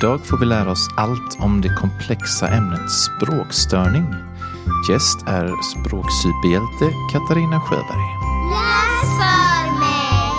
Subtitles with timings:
[0.00, 4.04] Idag får vi lära oss allt om det komplexa ämnet språkstörning.
[4.90, 8.06] Gäst är språksuperhjälte Katarina Sjöberg.
[8.50, 10.30] Läs för mig!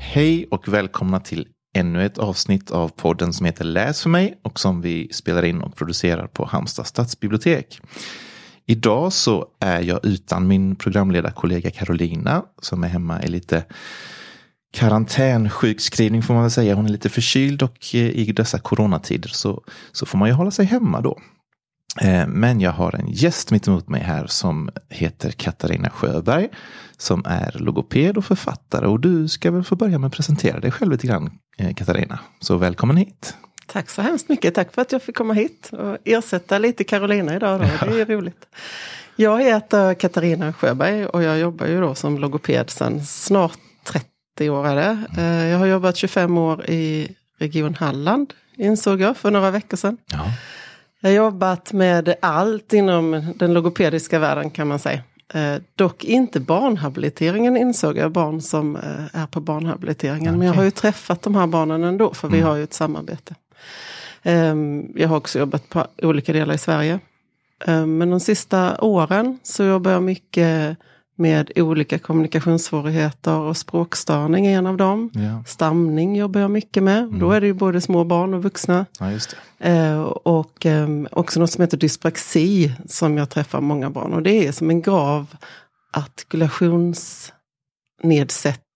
[0.00, 1.46] Hej och välkomna till
[1.76, 5.62] ännu ett avsnitt av podden som heter Läs för mig och som vi spelar in
[5.62, 7.80] och producerar på Halmstad stadsbibliotek.
[8.70, 13.64] Idag så är jag utan min programledarkollega Carolina som är hemma i lite
[14.72, 16.74] karantänsjukskrivning får man väl säga.
[16.74, 20.50] Hon är lite förkyld och eh, i dessa coronatider så, så får man ju hålla
[20.50, 21.18] sig hemma då.
[22.00, 26.48] Eh, men jag har en gäst mitt emot mig här som heter Katarina Sjöberg
[26.96, 30.70] som är logoped och författare och du ska väl få börja med att presentera dig
[30.70, 32.18] själv lite grann eh, Katarina.
[32.40, 33.36] Så välkommen hit.
[33.72, 34.54] Tack så hemskt mycket.
[34.54, 37.60] Tack för att jag fick komma hit och ersätta lite Carolina idag.
[37.60, 37.86] Då.
[37.86, 38.46] Det är roligt.
[39.16, 44.66] Jag heter Katarina Sjöberg och jag jobbar ju då som logoped sedan snart 30 år.
[44.68, 44.98] Är det.
[45.18, 47.08] Eh, Jag har jobbat 25 år i
[47.38, 49.96] Region Halland insåg jag för några veckor sedan.
[50.12, 50.24] Ja.
[51.00, 55.00] Jag har jobbat med allt inom den logopediska världen kan man säga.
[55.34, 60.38] Eh, dock inte barnhabiliteringen insåg jag, barn som eh, är på barnhabiliteringen.
[60.38, 63.34] Men jag har ju träffat de här barnen ändå för vi har ju ett samarbete.
[64.22, 64.54] Eh,
[64.94, 67.00] jag har också jobbat på olika delar i Sverige.
[67.66, 70.78] Eh, men de sista åren så jobbar jag mycket
[71.18, 75.10] med olika kommunikationssvårigheter och språkstörning är en av dem.
[75.14, 75.44] Ja.
[75.46, 77.08] Stamning jobbar jag mycket med.
[77.20, 78.86] Då är det ju både små barn och vuxna.
[78.98, 79.18] ja.
[79.58, 84.12] Eh, och eh, också något som heter dyspraxi som jag träffar många barn.
[84.12, 85.36] Och det är som en grav
[85.92, 88.67] artikulationsnedsättning.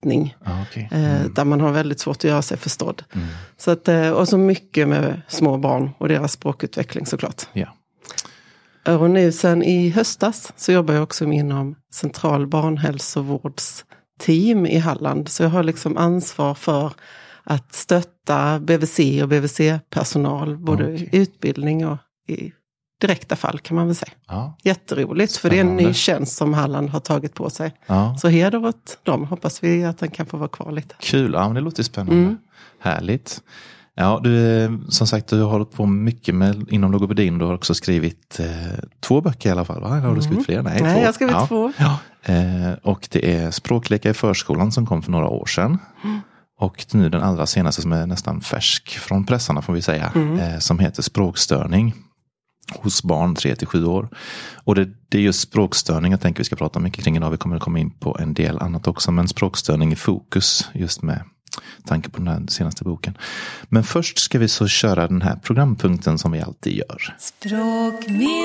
[0.45, 0.89] Ja, okej.
[0.91, 3.03] Eh, Där man har väldigt svårt att göra sig förstådd.
[3.57, 7.41] Så att, eh, och så mycket med små barn och deras språkutveckling såklart.
[7.53, 7.67] Ja.
[8.97, 15.29] Och nu sen i höstas så jobbar jag också inom central barnhälsovårdsteam i Halland.
[15.29, 16.93] Så jag har liksom ansvar för
[17.43, 21.97] att stötta BVC och BVC-personal, både i utbildning och
[22.27, 22.51] i
[23.07, 24.11] direkta fall kan man väl säga.
[24.27, 24.57] Ja.
[24.63, 25.87] Jätteroligt, för det är en Spännande.
[25.87, 27.73] ny tjänst som Halland har tagit på sig.
[27.87, 28.17] Ja.
[28.21, 30.95] Så heder åt dem, hoppas vi att den kan få vara kvar lite.
[30.99, 32.21] Kul, ja men det låter spännande.
[32.21, 32.37] Mm.
[32.81, 33.41] Härligt.
[33.95, 37.37] Ja, du, som sagt, du har hållit på mycket med, inom logopedin.
[37.37, 38.47] Du har också skrivit eh,
[38.99, 39.97] två böcker i alla fall, va?
[39.97, 40.61] Eller har du skrivit fler?
[40.61, 40.83] Nej, Mm.
[40.83, 40.99] Nej, två.
[41.01, 41.47] jag har skrivit ja.
[41.47, 41.71] två.
[41.77, 41.97] Ja.
[42.33, 45.77] Eh, och det är Språklekar i förskolan som kom för några år sedan.
[46.03, 46.19] Mm.
[46.59, 50.11] Och nu den allra senaste som är nästan färsk från pressarna får vi säga.
[50.15, 50.39] Mm.
[50.39, 51.93] Eh, som heter Språkstörning
[52.79, 54.09] hos barn 3 till 7 år.
[54.55, 57.31] Och det, det är just språkstörning jag tänker vi ska prata mycket kring idag.
[57.31, 59.11] Vi kommer att komma in på en del annat också.
[59.11, 61.23] Men språkstörning i fokus just med
[61.85, 63.17] tanke på den här senaste boken.
[63.69, 67.15] Men först ska vi så köra den här programpunkten som vi alltid gör.
[67.19, 68.43] Språkminnet.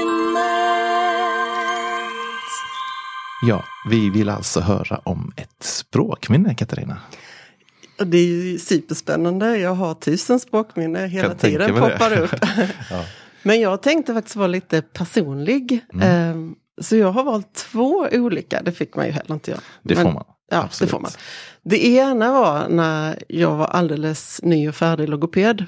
[3.42, 6.96] Ja, vi vill alltså höra om ett språkminne, Katarina.
[7.98, 9.58] Det är ju superspännande.
[9.58, 12.34] Jag har tusen språkminne hela tiden poppar upp.
[12.90, 13.04] Ja.
[13.42, 15.80] Men jag tänkte faktiskt vara lite personlig.
[15.94, 16.08] Mm.
[16.08, 19.60] Ehm, Så jag har valt två olika, det fick man ju heller inte göra.
[19.82, 20.24] Det får man.
[20.50, 20.88] Ja, Absolut.
[20.88, 21.10] det får man.
[21.62, 25.66] Det ena var när jag var alldeles ny och färdig logoped.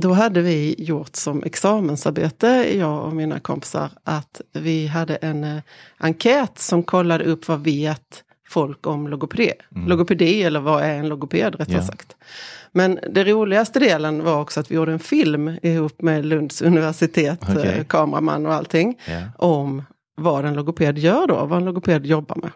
[0.00, 5.58] Då hade vi gjort som examensarbete, jag och mina kompisar, att vi hade en eh,
[5.98, 9.52] enkät som kollade upp vad vet folk om logopedi.
[9.86, 11.80] Logopedi, eller vad är en logoped rättare Mm.
[11.80, 11.86] Ja.
[11.86, 12.16] sagt.
[12.72, 17.48] Men det roligaste delen var också att vi gjorde en film ihop med Lunds universitet,
[17.64, 19.20] eh, kameraman och allting, Ja.
[19.36, 19.82] om
[20.16, 22.50] vad en logoped gör då, vad en logoped jobbar med.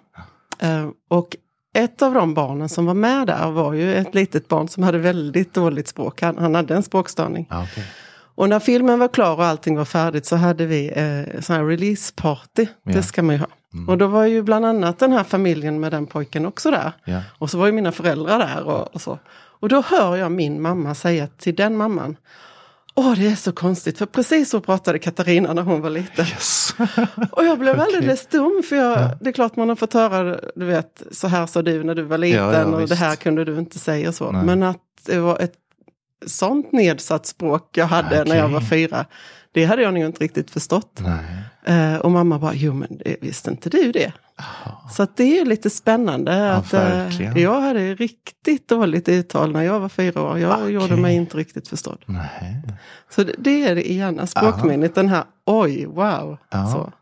[0.59, 1.37] Eh, och
[1.75, 4.99] ett av de barnen som var med där var ju ett litet barn som hade
[4.99, 6.23] väldigt dåligt språk.
[6.23, 7.49] Han, han hade en språkstörning.
[7.51, 7.85] Okej.
[8.35, 11.65] Och när filmen var klar och allting var färdigt så hade vi eh, sån här
[11.65, 12.67] release party.
[12.83, 12.93] Ja.
[12.93, 13.47] Det ska man ju ha.
[13.89, 16.93] Och då var ju bland annat den här familjen med den pojken också där.
[17.05, 17.21] Ja.
[17.39, 19.19] Och så var ju mina föräldrar där och, och så.
[19.61, 22.17] Och då hör jag min mamma säga till den mamman.
[22.99, 26.25] Åh, det är så konstigt, för precis så pratade Katarina när hon var liten.
[26.27, 26.75] Yes.
[27.31, 27.95] Och jag blev Okej.
[27.95, 31.47] alldeles stum, för jag, det är klart man har fått höra, du vet, så här
[31.47, 32.89] sa du när du var liten Ja, ja, och visst.
[32.91, 34.33] det här kunde du inte säga så.
[34.33, 34.45] Nej.
[34.45, 35.55] Men att det var ett
[36.27, 39.07] sånt nedsatt språk jag hade när jag var fyra,
[39.53, 40.99] det hade jag nog inte riktigt förstått.
[41.03, 41.25] Nej.
[41.67, 44.13] Eh, och mamma bara, jo men det, visste inte du det?
[44.91, 46.53] Så att det är lite spännande.
[46.55, 50.39] att, eh, jag hade riktigt dåligt uttal när jag var fyra år.
[50.39, 50.73] Jag Okej.
[50.73, 52.05] gjorde mig inte riktigt förstådd.
[52.07, 52.63] Nej.
[53.11, 56.39] Så det, det är det ena språkminnet, den här oj, wow.
[56.51, 56.67] Ja.
[56.67, 56.93] Så.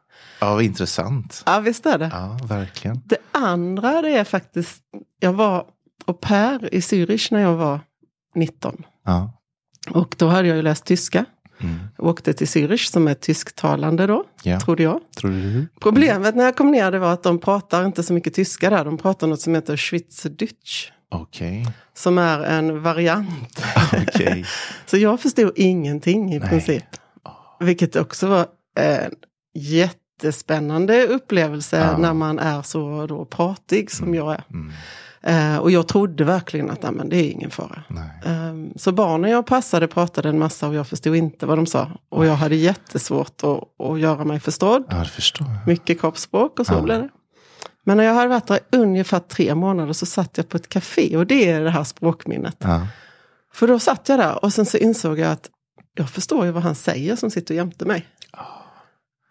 [0.40, 1.42] Ja, intressant.
[1.46, 2.10] Ja, visst är det.
[2.12, 3.00] Ja, verkligen.
[3.04, 4.82] Det andra det är faktiskt,
[5.20, 5.64] jag var
[6.06, 7.80] au pair i Zürich när jag var
[8.34, 8.84] 19.
[9.04, 9.32] Ja.
[9.90, 11.24] Och då hade jag ju läst tyska.
[11.98, 14.60] Åkte till Zürich som är tysktalande då, Ja.
[14.60, 15.00] trodde jag.
[15.16, 15.66] Tror du?
[15.80, 18.84] Problemet när jag kom ner det var att de pratar inte så mycket tyska där.
[18.84, 20.90] De pratar något som heter Schweizerdeutsch.
[21.08, 21.66] Okej.
[21.94, 23.64] Som är en variant.
[24.08, 24.44] Okej.
[24.86, 26.84] Så jag förstod ingenting i princip.
[27.60, 28.46] Vilket också var
[28.80, 29.10] en
[29.54, 31.98] jättespännande upplevelse Ja.
[31.98, 34.44] när man är så då pratig som jag är.
[34.50, 34.72] Mm.
[35.26, 37.82] Eh, och jag trodde verkligen att men det är ingen fara.
[38.24, 41.90] Ehm, så barnen jag passade pratade en massa och jag förstod inte vad de sa.
[42.08, 44.84] Och jag hade jättesvårt att, att göra mig förstådd.
[44.90, 45.66] Ja, förstår jag.
[45.68, 46.82] Mycket kroppsspråk och så Ja.
[46.82, 47.08] blev det.
[47.84, 51.16] Men när jag hade varit där ungefär tre månader så satt jag på ett café
[51.16, 52.56] och det är det här språkminnet.
[52.58, 52.86] Ja.
[53.52, 55.50] För då satt jag där och sen så insåg jag att
[55.96, 58.06] jag förstår ju vad han säger som sitter jämte mig.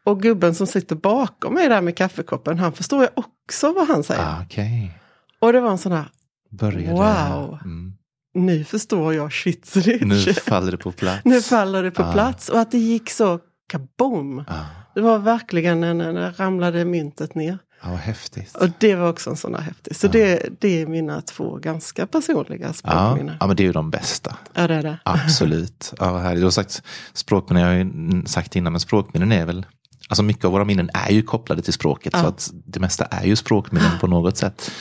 [0.05, 4.03] Och gubben som sitter bakom mig där med kaffekoppen, han förstår ju också vad han
[4.03, 4.21] säger.
[4.23, 4.99] Ah, Okej.
[5.43, 6.05] Och det var en sån här,
[6.49, 6.93] Började.
[6.93, 7.59] Wow.
[7.65, 7.93] Mm.
[8.33, 10.27] nu förstår jag Schweizerdeutsch.
[10.27, 11.21] Nu faller det på plats.
[11.25, 12.13] Nu faller det på Ah.
[12.13, 14.43] plats och att det gick så kaboom.
[14.47, 17.57] Ja, Det var verkligen en, en, en ramlade myntet ner.
[17.83, 18.55] ja vad häftigt.
[18.55, 19.95] Och det var också en sån där häftig.
[19.95, 23.35] Så det, det är mina två ganska personliga Ja, språkminnen.
[23.39, 24.37] ja, men det är ju de bästa.
[24.53, 24.99] Ja, det är det.
[25.05, 25.93] Absolut.
[25.99, 29.65] Ja, här, du har sagt språkminnen, jag har ju sagt innan, men språkminnen är väl
[30.09, 32.13] Alltså mycket av våra minnen är ju kopplade till språket.
[32.13, 32.27] Så Ja.
[32.27, 34.71] att det mesta är ju språkminnen på något sätt.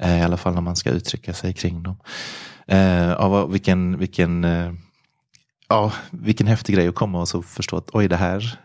[0.00, 1.96] Eh, I alla fall när man ska uttrycka sig kring dem.
[2.66, 4.72] Eh, ja, vad- vilken, vilken, eh,
[5.68, 8.58] ja, vilken häftig grej att komma och så förstå att oj det här,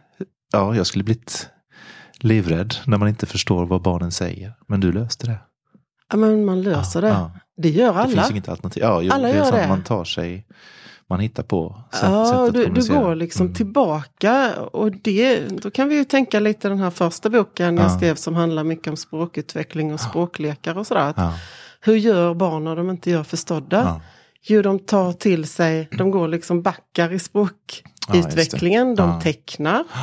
[0.53, 1.49] ja jag skulle blivit
[2.19, 4.53] livrädd när man inte förstår vad barnen säger.
[4.67, 5.37] Men du löste det.
[6.11, 7.07] Ja, men man löser det.
[7.07, 8.09] Ja, Det gör det alla.
[8.09, 8.83] finns inget alternativ.
[8.83, 9.67] Ja, jo, Alla det gör sånt det.
[9.67, 10.45] man tar sig,
[11.09, 13.55] man hittar på sätt, Ja, du, du går liksom Mm.
[13.55, 17.89] tillbaka och det, då kan vi ju tänka lite den här första boken jag Ja.
[17.97, 21.13] skrev som handlar mycket om språkutveckling och språklekar och sådär.
[21.17, 21.33] Ja,
[21.81, 23.77] Hur gör barn när de inte gör förstådda?
[23.83, 24.01] ja.
[24.47, 29.21] Jo, de tar till sig, de går liksom backar i språkutvecklingen, de Ja.
[29.21, 29.83] tecknar.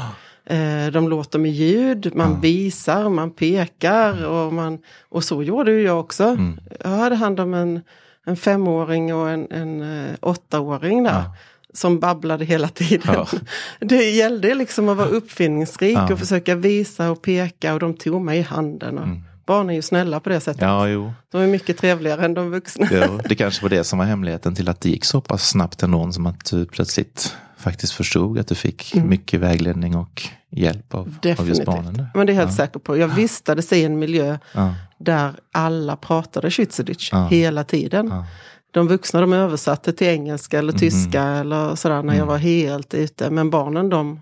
[0.47, 2.39] Eh, de låter med ljud, man Ja.
[2.41, 4.79] visar, man pekar och, man,
[5.09, 6.25] och så gjorde ju jag också.
[6.25, 6.61] Mm.
[6.85, 7.81] Jag hade hand om en,
[8.27, 11.11] en femåring och en, en eh, åttaåring där.
[11.13, 11.35] Ja.
[11.75, 13.15] Som babblade hela tiden.
[13.15, 13.27] Ja.
[13.81, 16.13] Det gällde liksom att vara uppfinningsrik Ja.
[16.13, 18.99] och försöka visa och peka och de tog mig i handen.
[18.99, 19.09] Och
[19.47, 20.63] Barn är ju snälla på det sättet.
[20.63, 20.75] Mm.
[20.75, 21.13] ja, jo.
[21.31, 22.89] De är mycket trevligare än de vuxna.
[22.91, 25.83] Jo, det kanske var det som var hemligheten till att det gick så pass snabbt
[25.83, 31.15] ändå som att du plötsligt faktiskt förstod att du fick mycket vägledning och hjälp av,
[31.39, 31.65] av just Mm.
[31.65, 32.07] Barnen.
[32.15, 32.97] Men det är jag helt säker på.
[32.97, 37.27] Jag vistades i en miljö Ja, där alla pratade Schweizerdeutsch Ja.
[37.27, 38.09] hela tiden.
[38.09, 38.27] ja,
[38.71, 41.35] De vuxna de översatte till engelska eller tyska Mhm.
[41.41, 42.27] eller sådär när jag Mm.
[42.29, 43.31] var helt ute.
[43.31, 44.21] Men barnen de,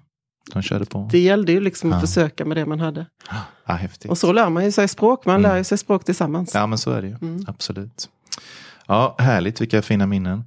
[0.52, 1.08] de körde på.
[1.12, 2.06] det gällde ju liksom att Ja.
[2.06, 3.06] försöka med det man hade.
[3.66, 4.10] Ja, häftigt.
[4.10, 5.50] Och så lär man ju sig språk, man Mm.
[5.50, 6.54] lär ju sig språk tillsammans.
[6.54, 7.14] Ja, men så är det ju.
[7.22, 7.44] Mm.
[7.48, 8.08] Absolut.
[8.86, 9.60] Ja, härligt.
[9.60, 10.44] Vilka fina minnen.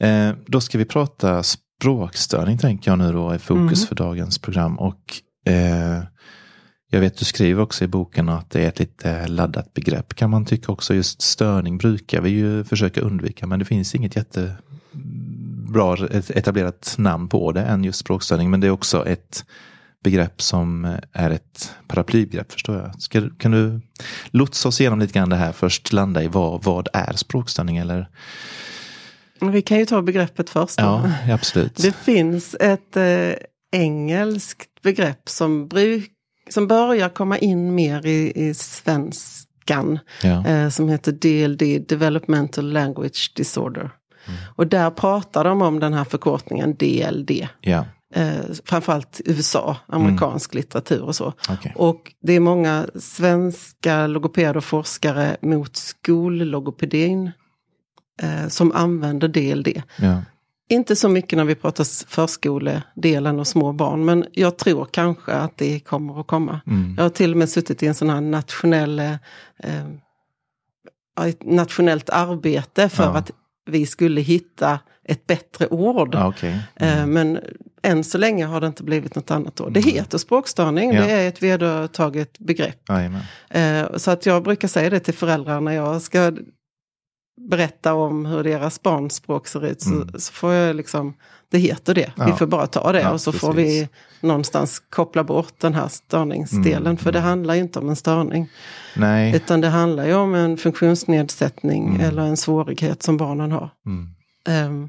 [0.00, 1.42] Eh, då ska vi prata
[1.82, 3.86] språkstörning, tänker jag nu då, är fokus Mm.
[3.88, 4.78] för dagens program.
[4.78, 6.02] Och eh,
[6.90, 10.30] jag vet, du skriver också i boken att det är ett lite laddat begrepp kan
[10.30, 10.94] man tycka också.
[10.94, 15.96] Just störning brukar vi ju försöka undvika, men det finns inget jättebra
[16.34, 18.50] etablerat namn på det än just språkstörning.
[18.50, 19.44] Men det är också ett
[20.04, 23.02] begrepp som är ett paraplybegrepp förstår jag.
[23.02, 23.80] Ska, kan du
[24.30, 28.08] lotsa oss igenom lite grann det här först, landa i vad, vad är språkstörning eller?
[29.40, 30.74] Vi kan ju ta begreppet först.
[30.78, 31.76] Ja, absolut.
[31.76, 33.32] Det finns ett eh,
[33.72, 36.10] engelskt begrepp som, bruk,
[36.50, 39.98] som börjar komma in mer i, i svenskan.
[40.22, 40.46] Ja.
[40.46, 43.90] eh, som heter DLD, Developmental Language Disorder.
[44.56, 47.30] Och där pratar de om den här förkortningen DLD.
[47.60, 51.32] ja, Eh, framförallt USA, amerikansk litteratur och så.
[51.48, 51.72] okej.
[51.76, 57.30] Och det är många svenska logopeder och forskare mot skollogopedin
[58.22, 59.82] eh, som använder DLD.
[59.96, 60.22] Ja.
[60.70, 65.56] Inte så mycket när vi pratar förskoledelen och små barn, men jag tror kanske att
[65.56, 66.60] det kommer att komma.
[66.66, 66.94] Mm.
[66.96, 69.14] Jag har till och med suttit i en sån här nationell, eh,
[71.26, 73.16] ett nationellt arbete för Ja.
[73.16, 73.30] att
[73.70, 76.14] vi skulle hitta ett bättre ord.
[76.14, 76.58] Ja, okej.
[76.76, 77.38] Eh, Men
[77.82, 79.72] än så länge har det inte blivit något annat ord.
[79.72, 81.00] Det heter språkstörning, Ja.
[81.02, 82.88] det är ett vedertaget begrepp.
[83.50, 86.32] Eh, Så att jag brukar säga det till föräldrar när jag ska
[87.50, 89.82] berätta om hur deras barns språk ser ut.
[89.82, 90.08] Så, Mm.
[90.18, 91.14] så får jag liksom,
[91.50, 92.36] det heter det, vi Ja.
[92.36, 93.88] får bara ta det Ja, och så får precis.
[94.20, 96.86] vi någonstans koppla bort den här störningsdelen.
[96.86, 98.48] Mm, För det handlar ju inte om en störning.
[98.96, 99.36] Nej.
[99.36, 102.00] Utan det handlar ju om en funktionsnedsättning Mm.
[102.00, 103.70] eller en svårighet som barnen har.
[103.86, 104.08] Mm.
[104.48, 104.88] Ehm,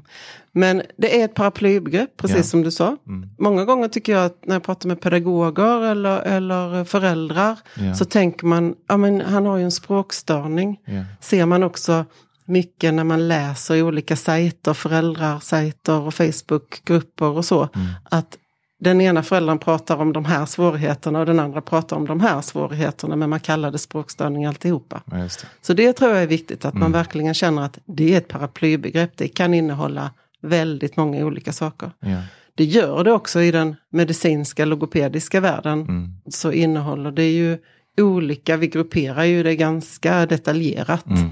[0.52, 2.42] Men det är ett paraplybegrepp, precis Ja.
[2.42, 2.96] som du sa.
[3.06, 3.28] Mm.
[3.38, 7.58] Många gånger tycker jag att när jag pratar med pedagoger eller, eller föräldrar
[7.98, 10.76] så tänker man, ja men han har ju en språkstörning.
[11.20, 12.04] Ser man också
[12.50, 17.86] mycket när man läser i olika sajter, föräldrarsajter och Facebookgrupper och så, Mm.
[18.10, 18.36] att
[18.82, 22.40] den ena föräldern pratar om de här svårigheterna och den andra pratar om de här
[22.40, 25.02] svårigheterna, men man kallar det språkstörning alltihopa.
[25.10, 25.46] Ja, det.
[25.62, 26.92] Så det tror jag är viktigt, att man Mm.
[26.92, 29.12] verkligen känner att det är ett paraplybegrepp.
[29.16, 30.10] Det kan innehålla
[30.42, 31.90] väldigt många olika saker.
[32.00, 32.22] Ja.
[32.54, 35.80] Det gör det också i den medicinska logopediska världen.
[35.80, 36.08] Mm.
[36.30, 37.58] Så innehåller det ju
[38.00, 41.06] olika, vi grupperar ju det ganska detaljerat.
[41.06, 41.30] Mm.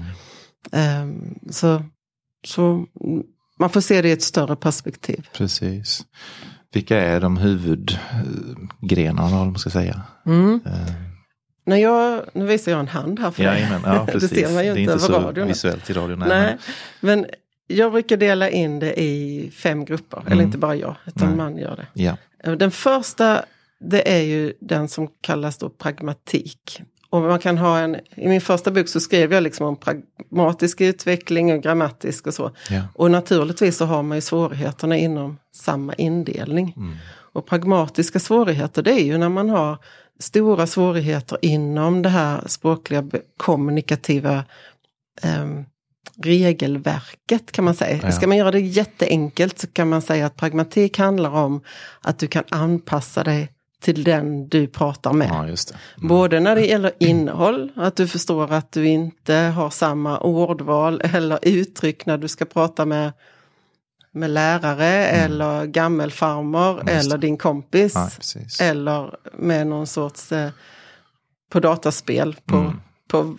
[0.71, 1.83] Ehm, så,
[2.47, 2.85] så
[3.59, 5.27] man får se det i ett större perspektiv.
[5.33, 6.05] Precis.
[6.73, 10.01] Vilka är de huvudgrenarna, eller vad man ska säga?
[10.25, 10.59] Mm.
[10.65, 10.71] Eh,
[11.65, 13.53] När jag, nu visar jag en hand här för dig.
[13.61, 14.29] Jajamän, ja, det precis.
[14.29, 15.47] ser man ju det är inte inte över så radion.
[15.47, 16.19] visuellt i radion.
[16.19, 16.27] Nej.
[16.29, 16.57] Nej,
[16.99, 17.25] men
[17.67, 20.17] jag brukar dela in det i fem grupper.
[20.25, 20.45] Eller Mm.
[20.45, 21.37] inte bara jag, utan Nej.
[21.37, 21.87] man gör det.
[21.93, 22.17] Ja.
[22.55, 23.45] Den första,
[23.79, 26.81] det är ju den som kallas då pragmatik.
[27.09, 30.81] Och man kan ha en, I min första bok så skrev jag liksom om pragmatisk
[30.81, 32.51] utveckling och grammatisk och så.
[32.69, 32.81] Ja.
[32.95, 36.73] Och naturligtvis så har man ju svårigheterna inom samma indelning.
[36.77, 36.95] Mm.
[37.33, 39.77] Och pragmatiska svårigheter det är ju när man har
[40.19, 43.03] stora svårigheter inom det här språkliga
[43.37, 44.43] kommunikativa
[45.21, 45.65] ehm,
[46.23, 47.99] regelverket kan man säga.
[48.03, 48.11] Ja.
[48.11, 51.61] Ska man göra det jätteenkelt så kan man säga att pragmatik handlar om
[52.01, 53.51] att du kan anpassa dig
[53.81, 55.27] till den du pratar med.
[55.29, 55.43] ja.
[55.43, 55.55] Mm.
[55.97, 61.39] Både när det gäller innehåll, att du förstår att du inte har samma ordval eller
[61.41, 63.11] uttryck när du ska prata med,
[64.11, 66.95] med lärare eller gammelfarmor Mm.
[66.95, 67.93] Just eller din kompis.
[67.95, 68.65] Ja.
[68.65, 70.49] Eller med någon sorts eh,
[71.51, 72.81] på dataspel på, Mm.
[73.07, 73.37] på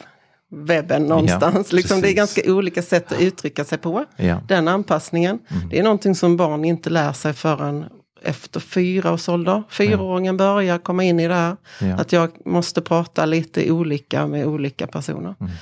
[0.52, 1.72] webben någonstans.
[1.72, 4.04] liksom, det är ganska olika sätt att uttrycka sig på.
[4.16, 4.40] Ja.
[4.48, 5.38] Den anpassningen.
[5.48, 5.68] Mm.
[5.68, 7.84] Det är någonting som barn inte lär sig förrän
[8.22, 9.62] efter fyra års ålder.
[9.70, 11.56] Fyraåringen börjar komma in i det här.
[11.80, 11.94] Ja.
[11.94, 15.34] Att jag måste prata lite olika med olika personer.
[15.40, 15.52] Mm.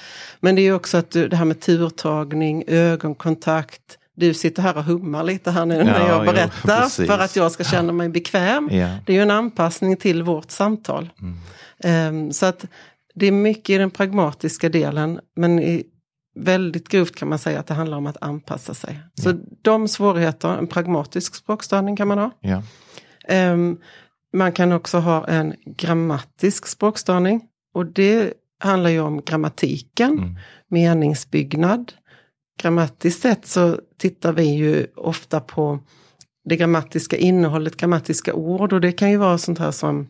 [0.41, 3.99] Men det är också att du, det här med turtagning, ögonkontakt.
[4.15, 7.07] Du sitter här och hummar lite här nu när Ja, jag jo, berättar precis.
[7.07, 8.69] för att jag ska känna mig bekväm.
[8.73, 8.88] Ja.
[9.07, 11.09] Det är ju en anpassning till vårt samtal.
[11.21, 11.37] Mm.
[11.85, 12.65] Ehm, så att
[13.15, 15.85] det är mycket i den pragmatiska delen, men i,
[16.38, 19.00] väldigt grovt kan man säga att det handlar om att anpassa sig.
[19.23, 22.30] Så de svårigheter, en pragmatisk språkstörning kan man ha.
[22.40, 22.62] Ja.
[23.28, 23.78] Ehm,
[24.37, 27.40] man kan också ha en grammatisk språkstörning.
[27.75, 30.37] Och det handlar ju om grammatiken, Mm.
[30.68, 31.92] meningsbyggnad.
[32.62, 35.78] Grammatiskt sett så tittar vi ju ofta på
[36.45, 38.73] det grammatiska innehållet, grammatiska ord.
[38.73, 40.09] Och det kan ju vara sånt här som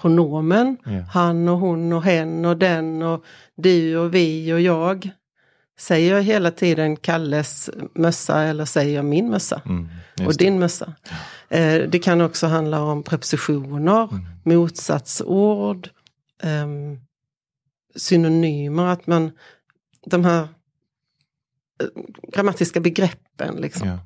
[0.00, 0.76] pronomen.
[0.84, 0.90] Ja.
[1.12, 3.24] Han och hon och hen och den och
[3.56, 5.10] du och vi och jag.
[5.80, 9.62] Säger jag hela tiden Kalles mössa eller säger jag min mössa?
[9.66, 9.88] Mm.
[10.26, 10.94] och din mössa.
[11.48, 14.24] Eh, det kan också handla om prepositioner, Mm.
[14.44, 15.88] motsatsord,
[16.42, 16.98] ehm,
[17.96, 19.30] synonymer, att man,
[20.06, 20.42] de här
[21.82, 21.86] eh,
[22.32, 23.56] grammatiska begreppen.
[23.56, 23.88] Liksom.
[23.88, 23.98] Ja.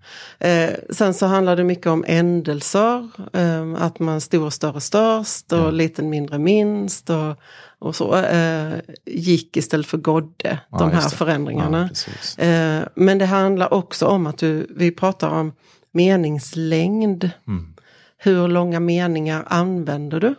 [0.49, 5.59] Eh, sen så handlar det mycket om ändelser, eh, att man stor, större, störst och
[5.59, 5.71] Ja.
[5.71, 7.37] liten, mindre, minst och,
[7.83, 8.17] och så.
[8.17, 8.75] Eh,
[9.07, 11.91] gick istället för godde, Ja, de här förändringarna.
[12.39, 12.45] Ja.
[12.45, 15.53] Eh, men det handlar också om att du, vi pratar om
[15.93, 17.31] meningslängd.
[17.47, 17.75] Mm.
[18.17, 20.35] Hur långa meningar använder du?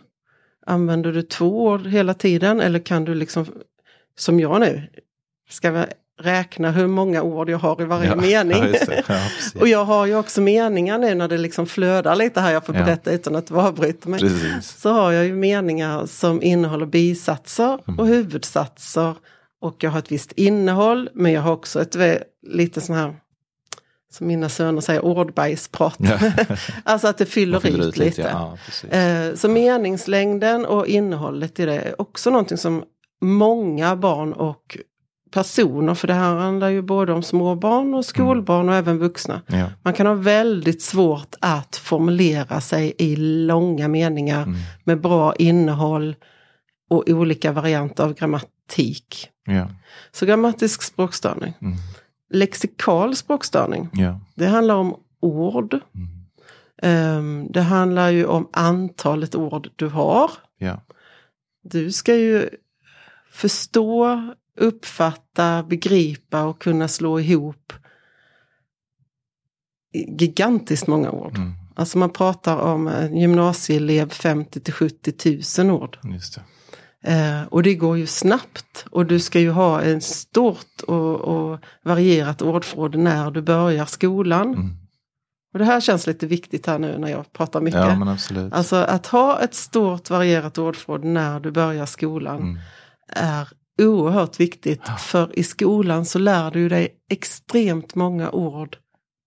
[0.66, 3.46] Använder du två ord hela tiden eller kan du liksom,
[4.16, 4.82] som jag nu,
[5.50, 5.86] ska
[6.20, 8.74] räkna hur många ord jag har i varje Ja, mening?
[8.88, 8.94] Ja.
[9.08, 9.20] Ja.
[9.60, 12.72] Och jag har ju också meningar nu när det liksom flödar lite här, jag får
[12.72, 14.20] berätta utan att du avbryter mig.
[14.20, 14.80] Precis.
[14.80, 17.98] Så har jag ju meningar som innehåller bisatser Mm.
[18.00, 19.14] och huvudsatser.
[19.60, 21.96] Och jag har ett visst innehåll, men jag har också ett
[22.46, 23.16] lite sån här,
[24.12, 25.98] som mina söner säger, ordbajsprat.
[26.84, 28.36] Alltså att det fyller, fyller ut lite.
[28.66, 28.90] Precis.
[28.90, 32.84] Eh, så meningslängden och innehållet i det är också någonting som
[33.20, 34.78] många barn och
[35.34, 39.42] personer, för det här handlar ju både om småbarn och skolbarn och även vuxna.
[39.46, 39.66] Ja.
[39.82, 44.54] Man kan ha väldigt svårt att formulera sig i långa meningar Mm.
[44.84, 46.16] med bra innehåll
[46.90, 49.28] och olika varianter av grammatik.
[49.46, 49.68] Ja.
[50.12, 51.54] Så grammatisk språkstörning.
[51.60, 51.74] Mm.
[52.32, 54.20] Lexikal språkstörning, Ja.
[54.34, 55.74] det handlar om ord.
[55.94, 56.08] Mm.
[56.82, 60.30] Ehm, det handlar ju om antalet ord du har.
[61.70, 62.48] Du ska ju
[63.30, 64.20] förstå,
[64.56, 67.72] uppfatta, begripa och kunna slå ihop
[70.18, 71.36] gigantiskt många ord.
[71.36, 71.52] Mm.
[71.76, 75.98] Alltså man pratar om en gymnasieelev 50 till 70 000 ord.
[76.02, 76.44] Det.
[77.12, 78.86] Eh, och det går ju snabbt.
[78.90, 84.54] Och du ska ju ha en stort och, och varierat ordförråd när du börjar skolan.
[84.54, 84.76] Mm.
[85.52, 87.80] Och det här känns lite viktigt här nu när jag pratar mycket.
[87.80, 88.52] Ja, men absolut.
[88.52, 92.58] Alltså att ha ett stort varierat ordförråd när du börjar skolan Mm.
[93.08, 93.48] är
[93.82, 94.82] oerhört viktigt.
[94.98, 98.76] För i skolan så lär du dig extremt många ord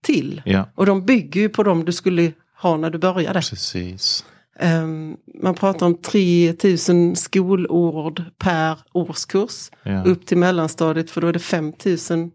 [0.04, 0.42] till.
[0.44, 3.40] Ja, Och de bygger ju på dem du skulle ha när du började.
[3.40, 4.24] precis.
[4.60, 9.70] Ehm, man pratar om 3000 skolord per årskurs.
[9.82, 10.04] Ja.
[10.04, 12.30] Upp till mellanstadiet för då är det 5000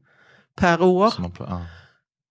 [0.57, 1.09] per år.
[1.09, 1.61] Så man, ja,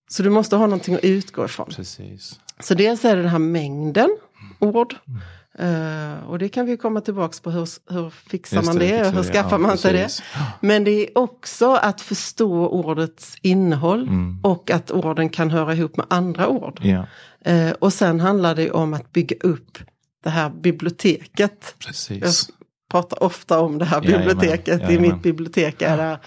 [0.09, 1.67] Så du måste ha någonting att utgå ifrån.
[1.77, 2.41] precis.
[2.61, 4.17] Så dels är det den här mängden
[4.59, 4.95] ord.
[5.09, 5.21] Mm.
[5.59, 9.07] Eh, och det kan vi komma tillbaks på hur, hur fixar Just man det, fixar
[9.07, 10.03] och hur skaffar Ja, man sig det.
[10.03, 10.23] precis.
[10.61, 14.41] Men det är också att förstå ordets innehåll Mm.
[14.43, 16.81] och att orden kan höra ihop med andra ord.
[16.83, 17.07] Ja,
[17.45, 19.79] Eh, och sen handlar det om att bygga upp
[20.25, 21.75] det här biblioteket.
[21.79, 22.51] Jag precis.
[22.91, 24.81] pratar ofta om det här biblioteket.
[24.81, 25.03] I jajamän.
[25.03, 26.19] mitt bibliotek är det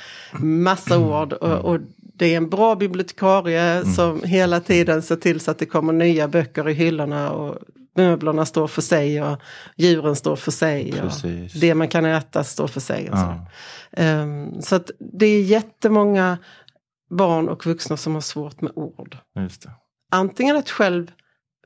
[0.46, 1.34] massa ord.
[1.34, 1.79] Och, och
[2.17, 3.94] det är en bra bibliotekarie Mm.
[3.94, 7.32] som hela tiden ser till så att det kommer nya böcker i hyllorna.
[7.32, 7.58] Och
[7.96, 9.38] möblerna står för sig och
[9.78, 11.02] djuren står för sig.
[11.02, 11.12] Och
[11.62, 13.10] det man kan äta står för sig.
[13.12, 13.24] Och så.
[13.25, 13.46] Ja,
[13.92, 16.38] Ehm, så att det är jättemånga
[17.10, 19.18] barn och vuxna som har svårt med ord.
[20.12, 21.12] Antingen att själv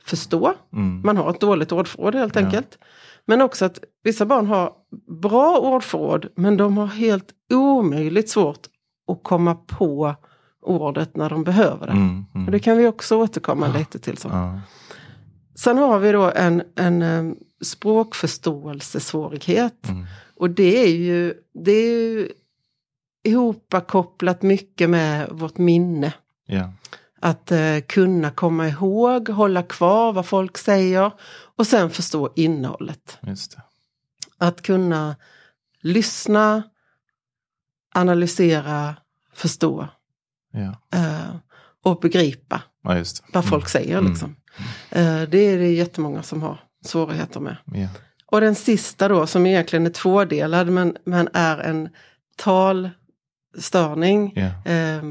[0.05, 1.01] förstå, Mm.
[1.05, 2.41] man har ett dåligt ordförråd helt Ja.
[2.45, 2.77] enkelt.
[3.25, 4.73] Men också att vissa barn har
[5.21, 8.67] bra ordförråd men de har helt omöjligt svårt
[9.11, 10.15] att komma på
[10.61, 11.91] ordet när de behöver det.
[11.91, 12.25] Mm.
[12.29, 12.51] Och Mm.
[12.51, 14.17] det kan vi också återkomma lite till.
[14.17, 14.27] Så.
[14.27, 14.59] Ja,
[15.59, 19.89] Sen har vi då en, en språkförståelsesvårighet.
[19.89, 20.05] mm.
[20.35, 22.31] Och det är ju, det är ju
[23.23, 26.13] ihopkopplat mycket med vårt minne.
[26.45, 26.73] ja,
[27.21, 31.11] Att eh, kunna komma ihåg, hålla kvar vad folk säger
[31.55, 33.17] och sen förstå innehållet.
[34.37, 35.15] Att kunna
[35.81, 36.63] lyssna,
[37.95, 38.95] analysera,
[39.33, 39.87] förstå
[40.51, 41.35] Ja, eh,
[41.83, 42.61] och begripa
[42.91, 43.97] ja just vad folk säger.
[43.97, 44.11] Mm.
[44.11, 44.35] Liksom.
[44.89, 47.55] Eh, det är det jättemånga som har svårigheter med.
[47.65, 47.87] Ja.
[48.25, 51.89] Och den sista då som egentligen är tvådelad men, men är en
[52.35, 54.33] talstörning.
[54.35, 54.71] Ja.
[54.71, 55.03] Eh,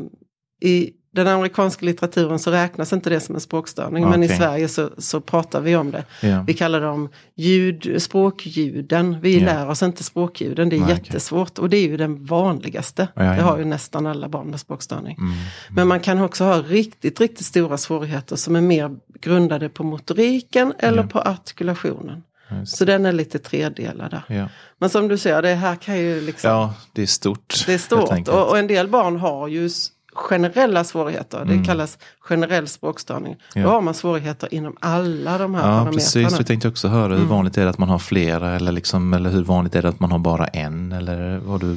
[0.60, 0.92] I
[1.24, 4.28] den amerikanska litteraturen så räknas inte det som en språkstörning men i.
[4.28, 6.04] Sverige så, så pratar vi om det.
[6.22, 6.44] Ja.
[6.46, 9.20] Vi kallar dem ljud, språkljuden.
[9.20, 9.44] Vi Ja.
[9.46, 11.58] lär oss inte språkljuden, det är Nej, jättesvårt.
[11.58, 13.08] Och det är ju den vanligaste.
[13.14, 13.32] Ja, ja.
[13.34, 15.16] Det har ju nästan alla barn med språkstörning.
[15.18, 15.32] Mm.
[15.70, 20.72] Men man kan också ha riktigt, riktigt stora svårigheter som är mer grundade på motoriken
[20.78, 21.08] eller Ja.
[21.08, 22.22] på artikulationen.
[22.66, 24.20] Så den är lite tredelad.
[24.28, 24.48] Ja.
[24.78, 26.50] Men som du säger, det här kan ju liksom...
[26.50, 27.62] ja, det är stort.
[27.66, 28.28] det är stort.
[28.28, 29.70] Och, och en del barn har ju
[30.18, 31.44] generella svårigheter.
[31.44, 31.64] Det Mm.
[31.64, 33.36] kallas generell språkstörning.
[33.54, 33.62] Ja.
[33.62, 35.92] Då har man svårigheter inom alla de här Ja, parametrarna.
[35.92, 36.36] precis.
[36.38, 37.28] Jag tänkte också höra hur Mm.
[37.28, 40.00] vanligt är det att man har flera eller, liksom, eller hur vanligt är det att
[40.00, 40.92] man har bara en?
[40.92, 41.76] Eller vad du...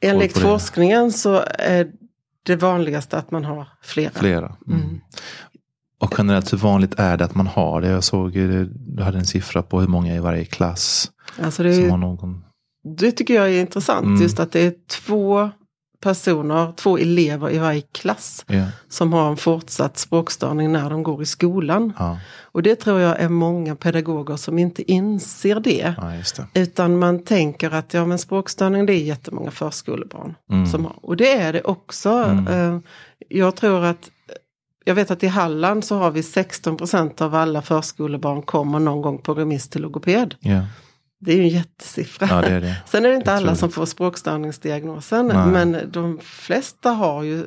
[0.00, 0.40] Enligt det.
[0.40, 1.90] forskningen så är
[2.42, 4.10] det vanligaste att man har flera.
[4.14, 4.56] Flera.
[4.66, 4.80] Mm.
[4.80, 5.00] Mm.
[6.00, 7.88] Och generellt hur vanligt är det att man har det?
[7.88, 11.10] Jag såg, du hade en siffra på hur många i varje klass
[11.42, 12.44] Alltså det, som har någon.
[12.98, 14.04] det tycker jag är intressant.
[14.06, 14.22] Mm.
[14.22, 14.72] Just att det är
[15.06, 15.50] två
[16.00, 21.22] personer, två elever i varje klass Ja, som har en fortsatt språkstörning när de går
[21.22, 21.92] i skolan.
[21.98, 25.94] ja, Och det tror jag är många pedagoger som inte inser det.
[25.96, 26.12] ja
[26.52, 26.60] det.
[26.60, 30.66] Utan man tänker att ja men språkstörning det är jättemånga förskolebarn Mm.
[30.66, 30.96] som har.
[31.02, 32.10] Och det är det också.
[32.10, 32.46] Mm.
[32.74, 32.80] Eh,
[33.28, 34.10] Jag tror att
[34.84, 39.18] jag vet att i Halland så har vi 16% av alla förskolebarn kommer någon gång
[39.18, 40.34] på remiss till logoped.
[40.40, 40.62] Ja,
[41.20, 42.26] Det är ju en jättesiffra.
[42.30, 42.76] ja det är det.
[42.86, 45.46] Sen är det inte alla som får språkstörningsdiagnosen Nej.
[45.46, 47.46] men de flesta har ju,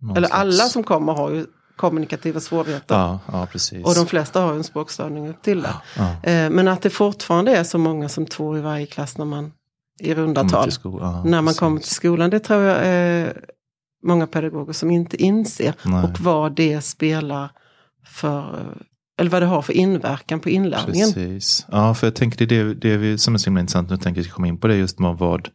[0.00, 2.94] Någon eller slags- alla som kommer har ju kommunikativa svårigheter.
[2.94, 3.84] Ja, ja precis.
[3.86, 5.74] Och de flesta har en språkstörning upp till det.
[6.32, 9.52] Eh, Men att det fortfarande är så många som två i varje klass när man
[10.00, 10.70] i runda tal
[11.24, 11.58] när man precis.
[11.58, 12.30] kommer till skolan.
[12.30, 13.44] Det tror jag är
[14.06, 15.74] många pedagoger som inte inser.
[15.84, 16.04] Nej.
[16.04, 17.50] Och vad det spelar
[18.06, 18.76] för,
[19.20, 21.12] eller vad det har för inverkan på inlärningen.
[21.12, 21.66] Precis.
[21.70, 23.96] Ja, för jag tänker det är det, det vi, som är så himla intressant nu
[23.96, 25.48] tänker jag komma in på det just med vad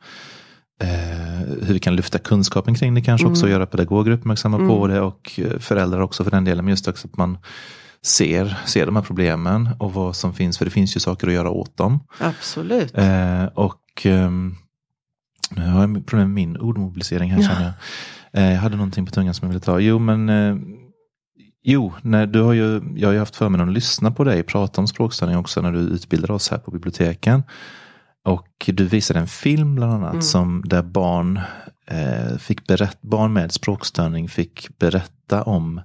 [0.84, 0.88] eh,
[1.62, 4.90] hur vi kan lyfta kunskapen kring det kanske också och göra pedagoger uppmärksamma på Mm.
[4.96, 6.66] det och eh, föräldrar också för den delen.
[6.66, 7.38] Men just också att man
[8.02, 10.58] ser, ser de här problemen och vad som finns.
[10.58, 12.00] För det finns ju saker att göra åt dem.
[12.20, 12.98] Absolut.
[12.98, 14.56] Eh, och ehm,
[15.52, 17.48] nu har jag problem med min ordmobilisering här Ja.
[17.48, 17.74] känner jag.
[18.44, 19.80] Eh, jag hade någonting på tungan som jag ville ta.
[19.80, 20.56] Jo, men eh,
[21.64, 24.82] Jo, nej, du har ju, jag har ju haft förmånen att lyssna på dig prata
[24.82, 27.44] om språkstörning också när du utbildar oss här på biblioteken.
[28.26, 30.22] Och du visade en film bland annat Mm.
[30.22, 31.40] som där barn,
[31.88, 35.82] eh, fick berätt, barn med språkstörning fick berätta om